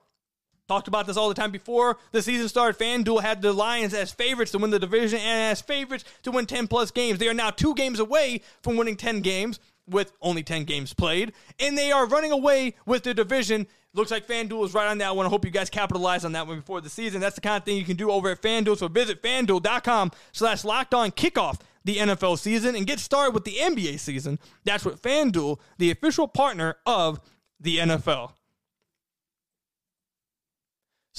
Talked 0.70 0.88
about 0.88 1.06
this 1.06 1.18
all 1.18 1.28
the 1.28 1.36
time 1.36 1.52
before 1.52 1.98
the 2.12 2.22
season 2.22 2.48
started. 2.48 2.80
FanDuel 2.80 3.22
had 3.22 3.42
the 3.42 3.52
Lions 3.52 3.94
as 3.94 4.12
favorites 4.12 4.52
to 4.52 4.60
win 4.60 4.70
the 4.70 4.80
division 4.80 5.20
and 5.20 5.52
as 5.52 5.60
favorites 5.62 6.06
to 6.24 6.32
win 6.32 6.46
10 6.46 6.68
plus 6.68 6.92
games. 6.92 7.20
They 7.20 7.28
are 7.28 7.34
now 7.34 7.50
two 7.50 7.76
games 7.76 8.00
away 8.00 8.42
from 8.62 8.78
winning 8.78 8.96
10 8.96 9.22
games 9.22 9.60
with 9.88 10.14
only 10.22 10.44
10 10.44 10.66
games 10.66 10.94
played, 10.94 11.34
and 11.60 11.76
they 11.76 11.92
are 11.92 12.06
running 12.06 12.32
away 12.32 12.76
with 12.86 13.02
the 13.02 13.14
division 13.16 13.66
Looks 13.96 14.12
like 14.12 14.28
FanDuel 14.28 14.66
is 14.66 14.74
right 14.76 14.88
on 14.88 15.00
that 15.00 15.16
one. 15.16 15.26
I 15.26 15.30
hope 15.30 15.46
you 15.46 15.52
guys 15.52 15.70
capitalize 15.70 16.24
on 16.24 16.34
that 16.34 16.46
one 16.46 16.58
before 16.58 16.80
the 16.80 16.90
season. 16.90 17.20
That's 17.22 17.36
the 17.36 17.42
kind 17.42 17.58
of 17.58 17.66
thing 17.66 17.76
you 17.78 17.86
can 17.86 17.98
do 17.98 18.12
over 18.12 18.30
at 18.30 18.42
FanDuel. 18.42 18.78
So 18.78 18.88
visit 18.88 19.24
FanDuel.com 19.24 20.12
slash 20.32 20.64
locked 20.64 20.94
on 20.94 21.12
kickoff 21.12 21.60
the 21.86 21.98
NFL 21.98 22.38
season 22.38 22.76
and 22.76 22.86
get 22.86 23.00
started 23.00 23.34
with 23.34 23.46
the 23.46 23.56
NBA 23.56 24.00
season. 24.00 24.38
That's 24.64 24.86
what 24.86 25.02
FanDuel, 25.02 25.60
the 25.80 25.90
official 25.90 26.28
partner 26.28 26.76
of 26.86 27.20
the 27.60 27.80
NFL. 27.80 28.34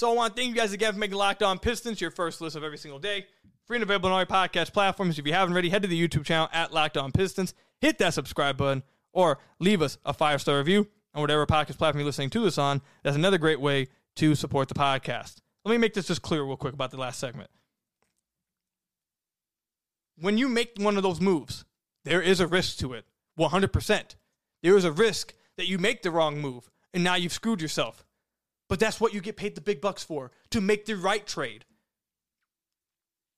So 0.01 0.09
I 0.09 0.15
want 0.15 0.35
to 0.35 0.41
thank 0.41 0.49
you 0.49 0.59
guys 0.59 0.73
again 0.73 0.93
for 0.93 0.97
making 0.97 1.15
Locked 1.15 1.43
On 1.43 1.59
Pistons 1.59 2.01
your 2.01 2.09
first 2.09 2.41
list 2.41 2.55
of 2.55 2.63
every 2.63 2.79
single 2.79 2.97
day. 2.97 3.27
Free 3.67 3.77
and 3.77 3.83
available 3.83 4.11
on 4.11 4.19
all 4.19 4.25
podcast 4.25 4.73
platforms. 4.73 5.19
If 5.19 5.27
you 5.27 5.33
haven't 5.33 5.53
already, 5.53 5.69
head 5.69 5.83
to 5.83 5.87
the 5.87 6.07
YouTube 6.07 6.25
channel 6.25 6.49
at 6.51 6.73
Locked 6.73 6.97
On 6.97 7.11
Pistons. 7.11 7.53
Hit 7.81 7.99
that 7.99 8.15
subscribe 8.15 8.57
button 8.57 8.81
or 9.13 9.37
leave 9.59 9.79
us 9.79 9.99
a 10.03 10.11
five 10.11 10.41
star 10.41 10.57
review 10.57 10.87
on 11.13 11.21
whatever 11.21 11.45
podcast 11.45 11.77
platform 11.77 11.99
you're 11.99 12.07
listening 12.07 12.31
to 12.31 12.39
this 12.39 12.57
on. 12.57 12.81
That's 13.03 13.15
another 13.15 13.37
great 13.37 13.61
way 13.61 13.89
to 14.15 14.33
support 14.33 14.69
the 14.69 14.73
podcast. 14.73 15.35
Let 15.65 15.71
me 15.73 15.77
make 15.77 15.93
this 15.93 16.07
just 16.07 16.23
clear 16.23 16.41
real 16.41 16.57
quick 16.57 16.73
about 16.73 16.89
the 16.89 16.97
last 16.97 17.19
segment. 17.19 17.51
When 20.17 20.39
you 20.39 20.49
make 20.49 20.71
one 20.77 20.97
of 20.97 21.03
those 21.03 21.21
moves, 21.21 21.63
there 22.05 22.23
is 22.23 22.39
a 22.39 22.47
risk 22.47 22.79
to 22.79 22.93
it. 22.93 23.05
100%. 23.37 24.15
There 24.63 24.75
is 24.75 24.83
a 24.83 24.91
risk 24.91 25.35
that 25.57 25.67
you 25.67 25.77
make 25.77 26.01
the 26.01 26.09
wrong 26.09 26.41
move 26.41 26.71
and 26.91 27.03
now 27.03 27.13
you've 27.13 27.33
screwed 27.33 27.61
yourself. 27.61 28.03
But 28.71 28.79
that's 28.79 29.01
what 29.01 29.13
you 29.13 29.19
get 29.19 29.35
paid 29.35 29.55
the 29.55 29.59
big 29.59 29.81
bucks 29.81 30.01
for, 30.01 30.31
to 30.51 30.61
make 30.61 30.85
the 30.85 30.95
right 30.95 31.27
trade. 31.27 31.65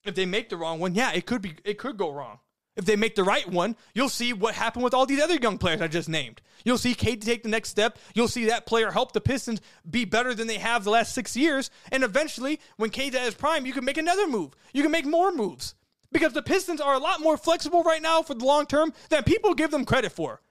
If 0.04 0.14
they 0.14 0.28
make 0.28 0.50
the 0.50 0.58
wrong 0.58 0.80
one, 0.80 0.94
yeah, 0.94 1.12
it 1.12 1.26
could 1.26 1.42
be 1.42 1.56
it 1.64 1.80
could 1.80 1.98
go 1.98 2.14
wrong. 2.14 2.38
If 2.76 2.86
they 2.86 2.96
make 2.96 3.16
the 3.16 3.24
right 3.24 3.50
one, 3.50 3.76
you'll 3.96 4.10
see 4.10 4.32
what 4.32 4.54
happened 4.54 4.84
with 4.84 4.94
all 4.94 5.08
these 5.08 5.24
other 5.24 5.38
young 5.42 5.58
players 5.58 5.82
I 5.82 5.88
just 5.88 6.08
named. 6.08 6.44
You'll 6.64 6.78
see 6.78 6.94
Cade 6.94 7.24
take 7.24 7.42
the 7.42 7.50
next 7.50 7.70
step. 7.70 7.98
You'll 8.14 8.28
see 8.28 8.46
that 8.46 8.68
player 8.68 8.92
help 8.92 9.12
the 9.12 9.22
Pistons 9.22 9.60
be 9.90 10.06
better 10.06 10.36
than 10.36 10.46
they 10.46 10.60
have 10.60 10.84
the 10.84 10.92
last 10.92 11.16
six 11.16 11.36
years. 11.36 11.72
And 11.92 12.04
eventually, 12.04 12.60
when 12.78 12.92
Cade's 12.92 13.16
at 13.16 13.26
his 13.26 13.34
prime, 13.34 13.66
you 13.66 13.74
can 13.74 13.86
make 13.86 13.98
another 13.98 14.28
move. 14.28 14.54
You 14.72 14.84
can 14.84 14.92
make 14.92 15.08
more 15.08 15.34
moves. 15.34 15.74
Because 16.12 16.34
the 16.34 16.44
Pistons 16.44 16.80
are 16.80 16.94
a 16.94 17.00
lot 17.00 17.22
more 17.22 17.38
flexible 17.38 17.82
right 17.82 18.04
now 18.04 18.22
for 18.22 18.36
the 18.36 18.46
long 18.46 18.68
term 18.68 18.94
than 19.10 19.24
people 19.24 19.56
give 19.56 19.72
them 19.72 19.84
credit 19.84 20.12
for. 20.12 20.42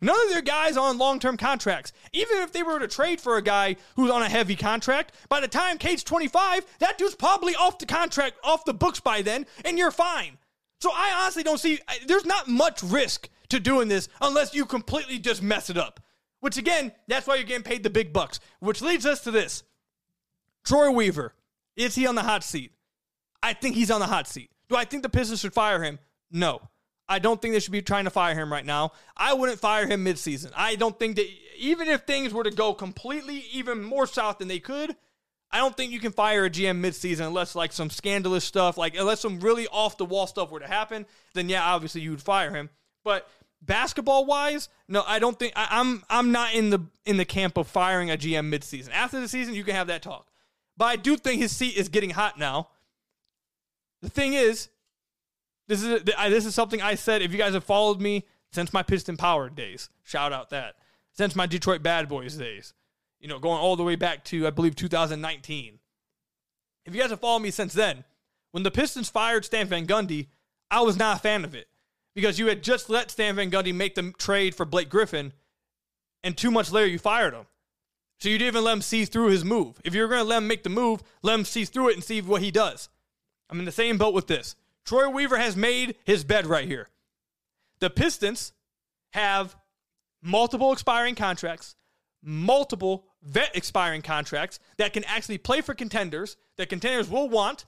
None 0.00 0.20
of 0.26 0.30
their 0.30 0.42
guys 0.42 0.76
on 0.76 0.98
long 0.98 1.18
term 1.18 1.36
contracts. 1.36 1.92
Even 2.12 2.38
if 2.38 2.52
they 2.52 2.62
were 2.62 2.78
to 2.78 2.88
trade 2.88 3.20
for 3.20 3.36
a 3.36 3.42
guy 3.42 3.76
who's 3.96 4.10
on 4.10 4.22
a 4.22 4.28
heavy 4.28 4.56
contract, 4.56 5.14
by 5.28 5.40
the 5.40 5.48
time 5.48 5.78
Cade's 5.78 6.04
25, 6.04 6.66
that 6.80 6.98
dude's 6.98 7.14
probably 7.14 7.54
off 7.54 7.78
the 7.78 7.86
contract, 7.86 8.36
off 8.44 8.64
the 8.64 8.74
books 8.74 9.00
by 9.00 9.22
then, 9.22 9.46
and 9.64 9.78
you're 9.78 9.90
fine. 9.90 10.36
So 10.80 10.90
I 10.92 11.22
honestly 11.22 11.42
don't 11.42 11.58
see, 11.58 11.78
there's 12.06 12.26
not 12.26 12.48
much 12.48 12.82
risk 12.82 13.30
to 13.48 13.60
doing 13.60 13.88
this 13.88 14.08
unless 14.20 14.54
you 14.54 14.66
completely 14.66 15.18
just 15.18 15.42
mess 15.42 15.70
it 15.70 15.78
up. 15.78 16.00
Which 16.40 16.58
again, 16.58 16.92
that's 17.08 17.26
why 17.26 17.36
you're 17.36 17.44
getting 17.44 17.62
paid 17.62 17.82
the 17.82 17.90
big 17.90 18.12
bucks. 18.12 18.40
Which 18.60 18.82
leads 18.82 19.06
us 19.06 19.22
to 19.22 19.30
this 19.30 19.62
Troy 20.64 20.90
Weaver. 20.90 21.32
Is 21.76 21.94
he 21.94 22.06
on 22.06 22.14
the 22.14 22.22
hot 22.22 22.44
seat? 22.44 22.72
I 23.42 23.54
think 23.54 23.74
he's 23.74 23.90
on 23.90 24.00
the 24.00 24.06
hot 24.06 24.28
seat. 24.28 24.50
Do 24.68 24.76
I 24.76 24.84
think 24.84 25.02
the 25.02 25.08
Pistons 25.08 25.40
should 25.40 25.54
fire 25.54 25.82
him? 25.82 25.98
No. 26.30 26.60
I 27.08 27.18
don't 27.18 27.40
think 27.40 27.52
they 27.54 27.60
should 27.60 27.72
be 27.72 27.82
trying 27.82 28.04
to 28.04 28.10
fire 28.10 28.34
him 28.34 28.50
right 28.50 28.64
now. 28.64 28.92
I 29.16 29.34
wouldn't 29.34 29.60
fire 29.60 29.86
him 29.86 30.04
midseason. 30.04 30.52
I 30.56 30.76
don't 30.76 30.98
think 30.98 31.16
that 31.16 31.28
even 31.58 31.88
if 31.88 32.02
things 32.02 32.32
were 32.32 32.44
to 32.44 32.50
go 32.50 32.72
completely 32.72 33.44
even 33.52 33.82
more 33.82 34.06
south 34.06 34.38
than 34.38 34.48
they 34.48 34.58
could, 34.58 34.96
I 35.50 35.58
don't 35.58 35.76
think 35.76 35.92
you 35.92 36.00
can 36.00 36.12
fire 36.12 36.46
a 36.46 36.50
GM 36.50 36.80
midseason 36.80 37.26
unless 37.26 37.54
like 37.54 37.72
some 37.72 37.90
scandalous 37.90 38.44
stuff, 38.44 38.76
like 38.76 38.96
unless 38.96 39.20
some 39.20 39.38
really 39.40 39.68
off 39.68 39.96
the 39.96 40.04
wall 40.04 40.26
stuff 40.26 40.50
were 40.50 40.60
to 40.60 40.66
happen. 40.66 41.06
Then 41.34 41.48
yeah, 41.48 41.64
obviously 41.64 42.00
you 42.00 42.10
would 42.10 42.22
fire 42.22 42.50
him. 42.50 42.70
But 43.04 43.28
basketball 43.62 44.24
wise, 44.24 44.68
no, 44.88 45.04
I 45.06 45.18
don't 45.18 45.38
think 45.38 45.52
I, 45.54 45.68
I'm 45.70 46.02
I'm 46.10 46.32
not 46.32 46.54
in 46.54 46.70
the 46.70 46.80
in 47.06 47.18
the 47.18 47.24
camp 47.24 47.56
of 47.56 47.68
firing 47.68 48.10
a 48.10 48.16
GM 48.16 48.52
midseason. 48.52 48.90
After 48.92 49.20
the 49.20 49.28
season, 49.28 49.54
you 49.54 49.62
can 49.62 49.74
have 49.74 49.86
that 49.86 50.02
talk. 50.02 50.28
But 50.76 50.86
I 50.86 50.96
do 50.96 51.16
think 51.16 51.40
his 51.40 51.54
seat 51.54 51.76
is 51.76 51.88
getting 51.88 52.10
hot 52.10 52.38
now. 52.38 52.68
The 54.02 54.10
thing 54.10 54.34
is, 54.34 54.68
this 55.68 55.82
is 55.82 56.02
this 56.02 56.46
is 56.46 56.54
something 56.54 56.82
I 56.82 56.94
said. 56.94 57.22
If 57.22 57.32
you 57.32 57.38
guys 57.38 57.54
have 57.54 57.64
followed 57.64 58.00
me 58.00 58.24
since 58.52 58.72
my 58.72 58.82
Piston 58.82 59.16
Power 59.16 59.48
days, 59.48 59.88
shout 60.02 60.32
out 60.32 60.50
that 60.50 60.76
since 61.12 61.34
my 61.34 61.46
Detroit 61.46 61.82
Bad 61.82 62.08
Boys 62.08 62.36
days 62.36 62.74
you 63.24 63.28
know, 63.28 63.38
going 63.38 63.58
all 63.58 63.74
the 63.74 63.82
way 63.82 63.96
back 63.96 64.22
to, 64.22 64.46
I 64.46 64.50
believe, 64.50 64.76
2019. 64.76 65.78
If 66.84 66.94
you 66.94 67.00
guys 67.00 67.08
have 67.08 67.20
followed 67.20 67.40
me 67.40 67.50
since 67.50 67.72
then, 67.72 68.04
when 68.50 68.64
the 68.64 68.70
Pistons 68.70 69.08
fired 69.08 69.46
Stan 69.46 69.66
Van 69.66 69.86
Gundy, 69.86 70.26
I 70.70 70.82
was 70.82 70.98
not 70.98 71.16
a 71.16 71.20
fan 71.20 71.42
of 71.42 71.54
it 71.54 71.68
because 72.14 72.38
you 72.38 72.48
had 72.48 72.62
just 72.62 72.90
let 72.90 73.10
Stan 73.10 73.36
Van 73.36 73.50
Gundy 73.50 73.74
make 73.74 73.94
the 73.94 74.12
trade 74.18 74.54
for 74.54 74.66
Blake 74.66 74.90
Griffin, 74.90 75.32
and 76.22 76.36
two 76.36 76.50
months 76.50 76.70
later 76.70 76.86
you 76.86 76.98
fired 76.98 77.32
him. 77.32 77.46
So 78.20 78.28
you 78.28 78.36
didn't 78.36 78.48
even 78.48 78.64
let 78.64 78.74
him 78.74 78.82
see 78.82 79.06
through 79.06 79.28
his 79.28 79.42
move. 79.42 79.80
If 79.82 79.94
you're 79.94 80.08
going 80.08 80.20
to 80.20 80.28
let 80.28 80.38
him 80.38 80.46
make 80.46 80.62
the 80.62 80.68
move, 80.68 81.02
let 81.22 81.38
him 81.38 81.46
see 81.46 81.64
through 81.64 81.88
it 81.88 81.94
and 81.94 82.04
see 82.04 82.20
what 82.20 82.42
he 82.42 82.50
does. 82.50 82.90
I'm 83.48 83.58
in 83.58 83.64
the 83.64 83.72
same 83.72 83.96
boat 83.96 84.12
with 84.12 84.26
this. 84.26 84.54
Troy 84.84 85.08
Weaver 85.08 85.38
has 85.38 85.56
made 85.56 85.96
his 86.04 86.24
bed 86.24 86.46
right 86.46 86.66
here. 86.68 86.88
The 87.80 87.90
Pistons 87.90 88.52
have 89.12 89.56
multiple 90.22 90.72
expiring 90.72 91.14
contracts, 91.14 91.76
multiple 92.22 93.06
vet 93.22 93.54
expiring 93.54 94.02
contracts 94.02 94.58
that 94.76 94.92
can 94.92 95.04
actually 95.04 95.38
play 95.38 95.60
for 95.60 95.74
contenders 95.74 96.36
that 96.56 96.68
contenders 96.68 97.08
will 97.08 97.28
want 97.28 97.64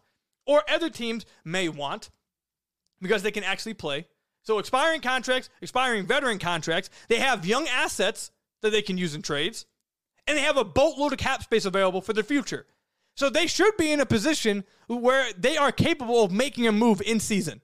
or 0.47 0.63
other 0.69 0.91
teams 0.91 1.27
may 1.45 1.69
want 1.69 2.11
because 3.01 3.23
they 3.23 3.31
can 3.31 3.45
actually 3.45 3.75
play. 3.75 4.07
So 4.43 4.59
expiring 4.59 5.01
contracts, 5.01 5.51
expiring 5.61 6.07
veteran 6.07 6.39
contracts, 6.39 6.89
they 7.09 7.19
have 7.19 7.45
young 7.45 7.67
assets 7.67 8.31
that 8.63 8.71
they 8.71 8.83
can 8.83 8.97
use 8.97 9.15
in 9.15 9.23
trades, 9.23 9.67
and 10.27 10.37
they 10.37 10.43
have 10.43 10.57
a 10.57 10.65
boatload 10.65 11.13
of 11.13 11.19
cap 11.19 11.43
space 11.43 11.65
available 11.65 12.01
for 12.01 12.13
the 12.13 12.23
future. 12.23 12.67
So 13.17 13.29
they 13.29 13.47
should 13.47 13.77
be 13.77 13.93
in 13.93 14.01
a 14.01 14.07
position 14.07 14.65
where 14.87 15.33
they 15.33 15.57
are 15.57 15.73
capable 15.73 16.23
of 16.23 16.31
making 16.31 16.67
a 16.67 16.73
move 16.73 17.03
in 17.03 17.19
season. 17.19 17.61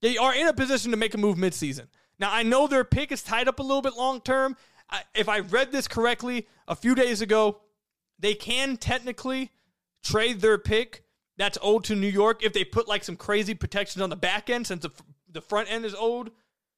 They 0.00 0.16
are 0.16 0.34
in 0.34 0.46
a 0.46 0.52
position 0.52 0.90
to 0.92 0.96
make 0.96 1.14
a 1.14 1.18
move 1.18 1.36
mid-season. 1.36 1.88
Now 2.18 2.32
I 2.32 2.42
know 2.42 2.66
their 2.66 2.84
pick 2.84 3.12
is 3.12 3.22
tied 3.22 3.48
up 3.48 3.58
a 3.58 3.62
little 3.62 3.82
bit 3.82 3.96
long 3.96 4.20
term, 4.20 4.56
if 5.14 5.28
I 5.28 5.40
read 5.40 5.72
this 5.72 5.88
correctly 5.88 6.46
a 6.68 6.76
few 6.76 6.94
days 6.94 7.20
ago, 7.20 7.60
they 8.18 8.34
can 8.34 8.76
technically 8.76 9.50
trade 10.02 10.40
their 10.40 10.58
pick 10.58 11.04
that's 11.36 11.58
owed 11.62 11.84
to 11.84 11.94
New 11.94 12.08
York 12.08 12.44
if 12.44 12.52
they 12.52 12.64
put 12.64 12.88
like 12.88 13.04
some 13.04 13.16
crazy 13.16 13.54
protections 13.54 14.02
on 14.02 14.10
the 14.10 14.16
back 14.16 14.50
end 14.50 14.66
since 14.66 14.82
the, 14.82 14.90
the 15.30 15.40
front 15.40 15.70
end 15.70 15.84
is 15.84 15.94
owed 15.98 16.30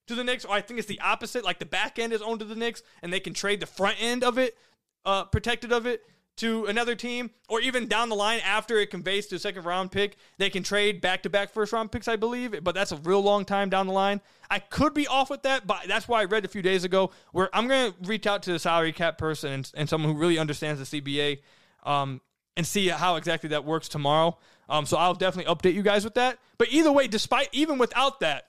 to 0.06 0.14
the 0.14 0.24
Knicks. 0.24 0.44
Or 0.44 0.54
I 0.54 0.60
think 0.60 0.78
it's 0.78 0.88
the 0.88 1.00
opposite, 1.00 1.44
like 1.44 1.58
the 1.58 1.66
back 1.66 1.98
end 1.98 2.12
is 2.12 2.22
owned 2.22 2.40
to 2.40 2.46
the 2.46 2.54
Knicks 2.54 2.82
and 3.02 3.12
they 3.12 3.20
can 3.20 3.34
trade 3.34 3.60
the 3.60 3.66
front 3.66 3.96
end 4.00 4.22
of 4.22 4.38
it, 4.38 4.56
uh, 5.04 5.24
protected 5.24 5.72
of 5.72 5.86
it 5.86 6.02
to 6.36 6.66
another 6.66 6.96
team, 6.96 7.30
or 7.48 7.60
even 7.60 7.86
down 7.86 8.08
the 8.08 8.16
line 8.16 8.40
after 8.44 8.78
it 8.78 8.90
conveys 8.90 9.26
to 9.28 9.36
a 9.36 9.38
second 9.38 9.64
round 9.64 9.92
pick, 9.92 10.16
they 10.38 10.50
can 10.50 10.62
trade 10.62 11.00
back 11.00 11.22
to 11.22 11.30
back 11.30 11.50
first 11.50 11.72
round 11.72 11.92
picks, 11.92 12.08
I 12.08 12.16
believe. 12.16 12.62
But 12.64 12.74
that's 12.74 12.90
a 12.90 12.96
real 12.96 13.22
long 13.22 13.44
time 13.44 13.70
down 13.70 13.86
the 13.86 13.92
line. 13.92 14.20
I 14.50 14.58
could 14.58 14.94
be 14.94 15.06
off 15.06 15.30
with 15.30 15.42
that, 15.42 15.66
but 15.66 15.82
that's 15.86 16.08
why 16.08 16.22
I 16.22 16.24
read 16.24 16.44
a 16.44 16.48
few 16.48 16.62
days 16.62 16.84
ago 16.84 17.10
where 17.32 17.48
I'm 17.52 17.68
going 17.68 17.92
to 17.92 17.98
reach 18.08 18.26
out 18.26 18.42
to 18.44 18.52
the 18.52 18.58
salary 18.58 18.92
cap 18.92 19.16
person 19.16 19.52
and, 19.52 19.72
and 19.76 19.88
someone 19.88 20.12
who 20.12 20.18
really 20.18 20.38
understands 20.38 20.88
the 20.88 21.00
CBA 21.00 21.40
um, 21.84 22.20
and 22.56 22.66
see 22.66 22.88
how 22.88 23.16
exactly 23.16 23.50
that 23.50 23.64
works 23.64 23.88
tomorrow. 23.88 24.36
Um, 24.68 24.86
so 24.86 24.96
I'll 24.96 25.14
definitely 25.14 25.54
update 25.54 25.74
you 25.74 25.82
guys 25.82 26.04
with 26.04 26.14
that. 26.14 26.38
But 26.58 26.68
either 26.70 26.90
way, 26.90 27.06
despite 27.06 27.48
even 27.52 27.78
without 27.78 28.20
that, 28.20 28.46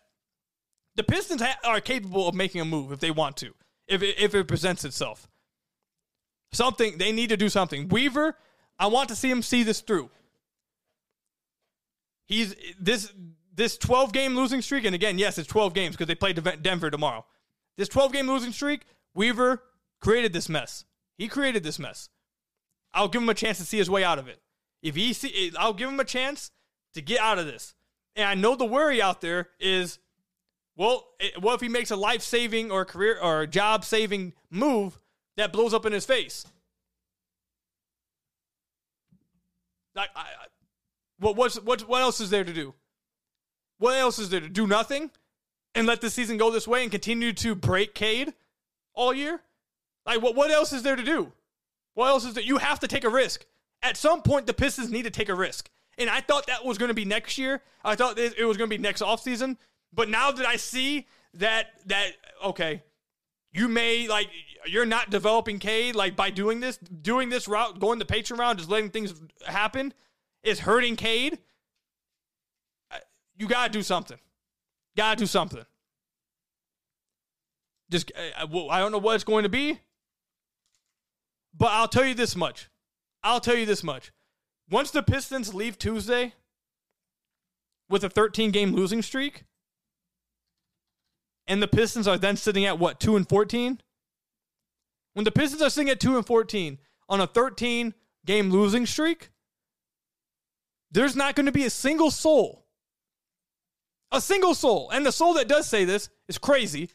the 0.96 1.04
Pistons 1.04 1.42
ha- 1.42 1.60
are 1.64 1.82
capable 1.82 2.28
of 2.28 2.34
making 2.34 2.62
a 2.62 2.66
move 2.66 2.92
if 2.92 3.00
they 3.00 3.12
want 3.12 3.38
to, 3.38 3.54
if 3.88 4.02
it, 4.02 4.16
if 4.18 4.34
it 4.34 4.48
presents 4.48 4.86
itself. 4.86 5.28
Something 6.52 6.98
they 6.98 7.12
need 7.12 7.30
to 7.30 7.38
do 7.38 7.50
something. 7.50 7.88
Weaver, 7.90 8.38
I 8.80 8.88
want 8.88 9.10
to 9.10 9.16
see 9.16 9.30
him 9.30 9.42
see 9.42 9.64
this 9.64 9.82
through. 9.82 10.10
He's 12.26 12.56
this 12.80 13.12
this 13.54 13.78
12 13.78 14.12
game 14.12 14.36
losing 14.36 14.62
streak, 14.62 14.86
and 14.86 14.96
again, 14.96 15.18
yes, 15.18 15.38
it's 15.38 15.48
12 15.48 15.74
games 15.74 15.96
because 15.96 16.08
they 16.08 16.16
play 16.16 16.34
Denver 16.34 16.92
tomorrow. 16.92 17.26
This 17.78 17.88
12 17.88 18.12
game 18.12 18.28
losing 18.28 18.52
streak, 18.52 18.82
Weaver 19.14 19.64
created 20.02 20.34
this 20.34 20.50
mess. 20.50 20.86
He 21.18 21.28
created 21.28 21.64
this 21.64 21.80
mess. 21.80 22.10
I'll 22.94 23.08
give 23.08 23.22
him 23.22 23.30
a 23.30 23.34
chance 23.34 23.58
to 23.60 23.66
see 23.66 23.78
his 23.78 23.90
way 23.90 24.04
out 24.04 24.20
of 24.20 24.28
it. 24.28 24.42
If 24.82 24.96
he 24.96 25.14
see, 25.14 25.48
eh, 25.48 25.52
I'll 25.58 25.74
give 25.74 25.90
him 25.90 26.00
a 26.00 26.06
chance 26.06 26.52
to 26.94 27.02
get 27.02 27.20
out 27.20 27.40
of 27.40 27.46
this. 27.46 27.74
And 28.16 28.28
I 28.28 28.36
know 28.36 28.56
the 28.56 28.66
worry 28.66 29.02
out 29.02 29.22
there 29.22 29.50
is, 29.60 30.00
well, 30.76 31.08
eh, 31.20 31.32
what 31.40 31.56
if 31.56 31.62
he 31.62 31.70
makes 31.70 31.92
a 31.92 31.96
life 31.96 32.22
saving 32.22 32.72
or 32.72 32.86
career 32.86 33.20
or 33.22 33.46
job 33.48 33.84
saving 33.84 34.34
move 34.50 35.00
that 35.38 35.52
blows 35.52 35.74
up 35.74 35.86
in 35.86 35.94
his 35.94 36.06
face. 36.06 36.46
Like, 39.96 40.10
I, 40.16 40.22
I, 40.22 40.46
what, 41.20 41.36
what's, 41.36 41.62
what, 41.62 41.82
what 41.88 42.02
else 42.02 42.20
is 42.20 42.30
there 42.30 42.44
to 42.44 42.54
do? 42.54 42.74
What 43.78 43.98
else 43.98 44.20
is 44.20 44.30
there 44.30 44.42
to 44.42 44.50
do? 44.50 44.68
Nothing? 44.68 45.12
And 45.74 45.88
let 45.88 46.02
the 46.02 46.10
season 46.10 46.38
go 46.38 46.52
this 46.52 46.68
way 46.68 46.84
and 46.84 46.92
continue 46.92 47.34
to 47.34 47.56
break 47.56 47.94
Cade 47.96 48.34
all 48.94 49.14
year? 49.14 49.42
Like, 50.06 50.22
what, 50.22 50.36
what 50.36 50.52
else 50.52 50.72
is 50.74 50.84
there 50.84 50.96
to 50.96 51.04
do? 51.04 51.32
What 51.94 52.08
else 52.08 52.26
is 52.26 52.34
there? 52.34 52.44
You 52.44 52.58
have 52.58 52.80
to 52.82 52.88
take 52.88 53.04
a 53.04 53.10
risk. 53.10 53.46
At 53.82 53.98
some 53.98 54.22
point, 54.22 54.48
the 54.48 54.54
Pistons 54.54 54.92
need 54.92 55.04
to 55.04 55.10
take 55.10 55.30
a 55.30 55.36
risk. 55.36 55.70
And 55.98 56.10
I 56.10 56.22
thought 56.22 56.48
that 56.48 56.66
was 56.66 56.78
going 56.78 56.90
to 56.90 56.96
be 56.96 57.06
next 57.06 57.38
year. 57.38 57.62
I 57.84 57.96
thought 57.96 58.18
it 58.18 58.46
was 58.46 58.58
going 58.58 58.70
to 58.70 58.78
be 58.78 58.82
next 58.82 59.02
offseason. 59.02 59.58
But 59.94 60.10
now 60.10 60.32
that 60.32 60.46
I 60.46 60.58
see 60.58 61.08
that, 61.36 61.68
that, 61.86 62.12
okay, 62.44 62.84
you 63.54 63.70
may, 63.70 64.08
like, 64.08 64.28
you're 64.68 64.86
not 64.86 65.10
developing 65.10 65.60
Cade 65.60 65.96
like 65.96 66.16
by 66.16 66.30
doing 66.30 66.60
this, 66.60 66.78
doing 66.78 67.30
this 67.30 67.48
route, 67.48 67.80
going 67.80 68.00
the 68.00 68.06
patron 68.06 68.40
route, 68.40 68.58
just 68.58 68.70
letting 68.70 68.90
things 68.90 69.14
happen 69.46 69.94
is 70.44 70.60
hurting 70.60 70.96
Cade. 70.96 71.40
You 73.38 73.48
gotta 73.48 73.72
do 73.72 73.82
something. 73.82 74.18
Gotta 74.96 75.18
do 75.18 75.26
something. 75.26 75.66
Just 77.92 78.12
I 78.16 78.80
don't 78.80 78.92
know 78.92 78.98
what 78.98 79.16
it's 79.16 79.24
going 79.24 79.44
to 79.44 79.50
be, 79.50 79.80
but 81.54 81.70
I'll 81.72 81.88
tell 81.88 82.06
you 82.06 82.16
this 82.16 82.36
much. 82.36 82.70
I'll 83.24 83.40
tell 83.40 83.56
you 83.56 83.66
this 83.66 83.84
much. 83.84 84.12
Once 84.70 84.90
the 84.92 85.04
Pistons 85.04 85.54
leave 85.54 85.78
Tuesday 85.78 86.34
with 87.90 88.04
a 88.04 88.10
13 88.10 88.52
game 88.52 88.74
losing 88.74 89.02
streak, 89.02 89.44
and 91.46 91.62
the 91.62 91.68
Pistons 91.68 92.08
are 92.08 92.18
then 92.18 92.38
sitting 92.38 92.66
at 92.66 92.80
what, 92.80 93.00
2 93.00 93.16
and 93.16 93.30
14? 93.30 93.80
When 95.16 95.24
the 95.24 95.32
Pistons 95.32 95.62
are 95.62 95.70
sitting 95.70 95.90
at 95.90 96.02
2 96.02 96.18
and 96.18 96.26
14 96.26 96.78
on 97.08 97.22
a 97.22 97.26
13 97.26 97.94
game 98.26 98.52
losing 98.52 98.86
streak, 98.86 99.30
there's 100.92 101.16
not 101.16 101.36
going 101.36 101.46
to 101.46 101.54
be 101.54 101.64
a 101.64 101.70
single 101.70 102.12
soul. 102.12 102.66
A 104.12 104.20
single 104.20 104.54
soul. 104.54 104.90
And 104.92 105.06
the 105.06 105.14
soul 105.14 105.34
that 105.36 105.48
does 105.48 105.68
say 105.68 105.86
this 105.86 106.10
is 106.28 106.38
crazy. 106.38 106.90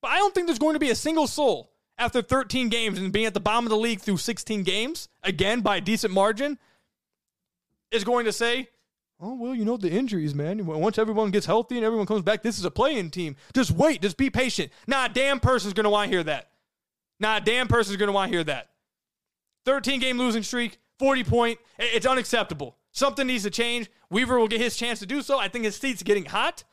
But 0.00 0.12
I 0.12 0.18
don't 0.18 0.32
think 0.34 0.46
there's 0.46 0.60
going 0.60 0.74
to 0.74 0.80
be 0.80 0.90
a 0.90 0.94
single 0.94 1.26
soul 1.26 1.72
after 1.98 2.22
13 2.22 2.68
games 2.68 2.98
and 2.98 3.12
being 3.12 3.26
at 3.26 3.34
the 3.34 3.40
bottom 3.40 3.66
of 3.66 3.70
the 3.70 3.76
league 3.76 4.00
through 4.00 4.18
16 4.18 4.62
games, 4.62 5.08
again 5.24 5.62
by 5.62 5.78
a 5.78 5.80
decent 5.80 6.14
margin, 6.14 6.58
is 7.90 8.04
going 8.04 8.26
to 8.26 8.32
say, 8.32 8.68
Oh, 9.18 9.34
well, 9.34 9.54
you 9.54 9.64
know, 9.64 9.78
the 9.78 9.90
injuries, 9.90 10.34
man. 10.34 10.64
Once 10.64 10.98
everyone 10.98 11.30
gets 11.30 11.46
healthy 11.46 11.76
and 11.76 11.84
everyone 11.84 12.06
comes 12.06 12.22
back, 12.22 12.42
this 12.42 12.58
is 12.58 12.66
a 12.66 12.70
playing 12.70 13.10
team. 13.10 13.34
Just 13.52 13.72
wait, 13.72 14.02
just 14.02 14.18
be 14.18 14.30
patient. 14.30 14.70
A 14.86 15.08
damn 15.08 15.40
person's 15.40 15.72
going 15.72 15.84
to 15.84 15.90
want 15.90 16.10
to 16.10 16.14
hear 16.14 16.22
that. 16.24 16.50
Not 17.18 17.42
a 17.42 17.44
damn 17.44 17.68
person's 17.68 17.96
going 17.96 18.08
to 18.08 18.12
want 18.12 18.30
to 18.30 18.36
hear 18.36 18.44
that. 18.44 18.70
13 19.64 20.00
game 20.00 20.18
losing 20.18 20.42
streak, 20.42 20.78
40 20.98 21.24
point. 21.24 21.58
It's 21.78 22.06
unacceptable. 22.06 22.76
Something 22.92 23.26
needs 23.26 23.42
to 23.44 23.50
change. 23.50 23.90
Weaver 24.10 24.38
will 24.38 24.48
get 24.48 24.60
his 24.60 24.76
chance 24.76 25.00
to 25.00 25.06
do 25.06 25.22
so. 25.22 25.38
I 25.38 25.48
think 25.48 25.64
his 25.64 25.76
seat's 25.76 26.02
getting 26.02 26.26
hot. 26.26 26.64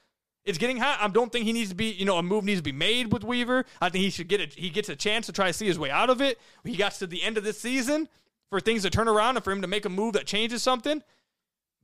It's 0.45 0.57
getting 0.57 0.77
hot. 0.77 0.99
I 1.01 1.07
don't 1.07 1.31
think 1.31 1.45
he 1.45 1.53
needs 1.53 1.69
to 1.69 1.75
be, 1.75 1.91
you 1.91 2.05
know, 2.05 2.17
a 2.17 2.23
move 2.23 2.43
needs 2.43 2.59
to 2.59 2.63
be 2.63 2.73
made 2.73 3.11
with 3.11 3.23
Weaver. 3.23 3.65
I 3.81 3.89
think 3.89 4.03
he 4.03 4.09
should 4.09 4.27
get 4.27 4.41
it. 4.41 4.53
He 4.53 4.69
gets 4.69 4.89
a 4.89 4.95
chance 4.95 5.25
to 5.27 5.31
try 5.31 5.47
to 5.47 5.53
see 5.53 5.65
his 5.65 5.79
way 5.79 5.89
out 5.89 6.09
of 6.09 6.21
it. 6.21 6.39
He 6.63 6.75
got 6.75 6.91
to 6.93 7.07
the 7.07 7.23
end 7.23 7.37
of 7.37 7.43
this 7.43 7.59
season 7.59 8.09
for 8.49 8.59
things 8.59 8.83
to 8.83 8.89
turn 8.89 9.07
around 9.07 9.37
and 9.37 9.43
for 9.43 9.51
him 9.51 9.61
to 9.61 9.67
make 9.67 9.85
a 9.85 9.89
move 9.89 10.13
that 10.13 10.27
changes 10.27 10.61
something. 10.61 11.01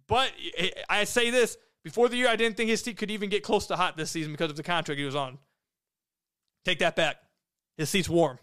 But 0.08 0.32
I 0.89 1.06
say 1.06 1.30
this 1.30 1.58
before 1.84 2.10
the 2.10 2.17
year, 2.17 2.28
I 2.28 2.36
didn't 2.36 2.58
think 2.58 2.69
his 2.69 2.82
seat 2.82 2.98
could 2.98 3.12
even 3.12 3.30
get 3.30 3.43
close 3.43 3.67
to 3.67 3.76
hot 3.76 3.95
this 3.95 4.12
season 4.12 4.34
because 4.34 4.52
of 4.52 4.58
the 4.58 4.63
contract 4.63 5.00
he 5.00 5.06
was 5.06 5.15
on. 5.15 5.38
Take 6.65 6.80
that 6.80 6.95
back. 6.95 7.17
His 7.78 7.89
seat's 7.89 8.10
warm. 8.10 8.39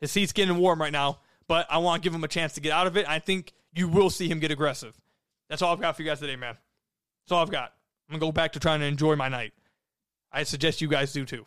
His 0.00 0.12
seat's 0.12 0.32
getting 0.32 0.56
warm 0.56 0.80
right 0.80 0.92
now, 0.92 1.20
but 1.48 1.66
I 1.70 1.78
want 1.78 2.02
to 2.02 2.06
give 2.06 2.14
him 2.14 2.24
a 2.24 2.28
chance 2.28 2.52
to 2.54 2.60
get 2.60 2.72
out 2.72 2.86
of 2.86 2.96
it. 2.96 3.08
I 3.08 3.18
think 3.18 3.52
you 3.74 3.88
will 3.88 4.10
see 4.10 4.28
him 4.28 4.38
get 4.38 4.50
aggressive. 4.50 4.98
That's 5.48 5.62
all 5.62 5.72
I've 5.72 5.80
got 5.80 5.96
for 5.96 6.02
you 6.02 6.08
guys 6.08 6.20
today, 6.20 6.36
man. 6.36 6.56
That's 7.24 7.32
all 7.32 7.42
I've 7.42 7.50
got. 7.50 7.72
I'm 8.08 8.14
gonna 8.14 8.20
go 8.20 8.32
back 8.32 8.52
to 8.52 8.60
trying 8.60 8.80
to 8.80 8.86
enjoy 8.86 9.16
my 9.16 9.28
night. 9.28 9.52
I 10.32 10.42
suggest 10.42 10.80
you 10.80 10.88
guys 10.88 11.12
do 11.12 11.24
too. 11.24 11.44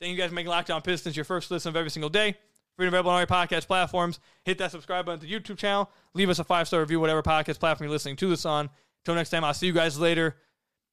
Thank 0.00 0.12
you 0.12 0.18
guys 0.18 0.28
for 0.30 0.34
making 0.34 0.50
Locked 0.50 0.70
On 0.70 0.82
Pistons 0.82 1.16
your 1.16 1.24
first 1.24 1.50
listen 1.50 1.70
of 1.70 1.76
every 1.76 1.90
single 1.90 2.10
day. 2.10 2.36
Freedom 2.76 2.92
available 2.92 3.10
on 3.10 3.14
all 3.14 3.20
your 3.20 3.26
podcast 3.26 3.66
platforms. 3.66 4.18
Hit 4.44 4.58
that 4.58 4.72
subscribe 4.72 5.06
button 5.06 5.20
to 5.20 5.26
the 5.26 5.32
YouTube 5.32 5.56
channel. 5.56 5.90
Leave 6.14 6.28
us 6.28 6.40
a 6.40 6.44
five 6.44 6.66
star 6.66 6.80
review, 6.80 7.00
whatever 7.00 7.22
podcast 7.22 7.60
platform 7.60 7.86
you're 7.86 7.92
listening 7.92 8.16
to 8.16 8.28
this 8.28 8.44
on. 8.44 8.68
Until 9.02 9.14
next 9.14 9.30
time, 9.30 9.44
I'll 9.44 9.54
see 9.54 9.66
you 9.66 9.72
guys 9.72 9.98
later. 9.98 10.36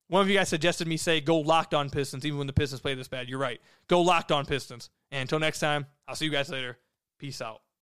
One 0.07 0.21
of 0.21 0.29
you 0.29 0.37
guys 0.37 0.49
suggested 0.49 0.87
me 0.87 0.97
say 0.97 1.21
go 1.21 1.37
locked 1.37 1.73
on 1.73 1.89
Pistons, 1.89 2.25
even 2.25 2.37
when 2.37 2.47
the 2.47 2.53
Pistons 2.53 2.81
play 2.81 2.93
this 2.93 3.07
bad. 3.07 3.29
You're 3.29 3.39
right. 3.39 3.59
Go 3.87 4.01
locked 4.01 4.31
on 4.31 4.45
Pistons. 4.45 4.89
And 5.09 5.21
until 5.21 5.39
next 5.39 5.59
time, 5.59 5.87
I'll 6.07 6.15
see 6.15 6.25
you 6.25 6.31
guys 6.31 6.49
later. 6.49 6.77
Peace 7.21 7.39
out. 7.39 7.61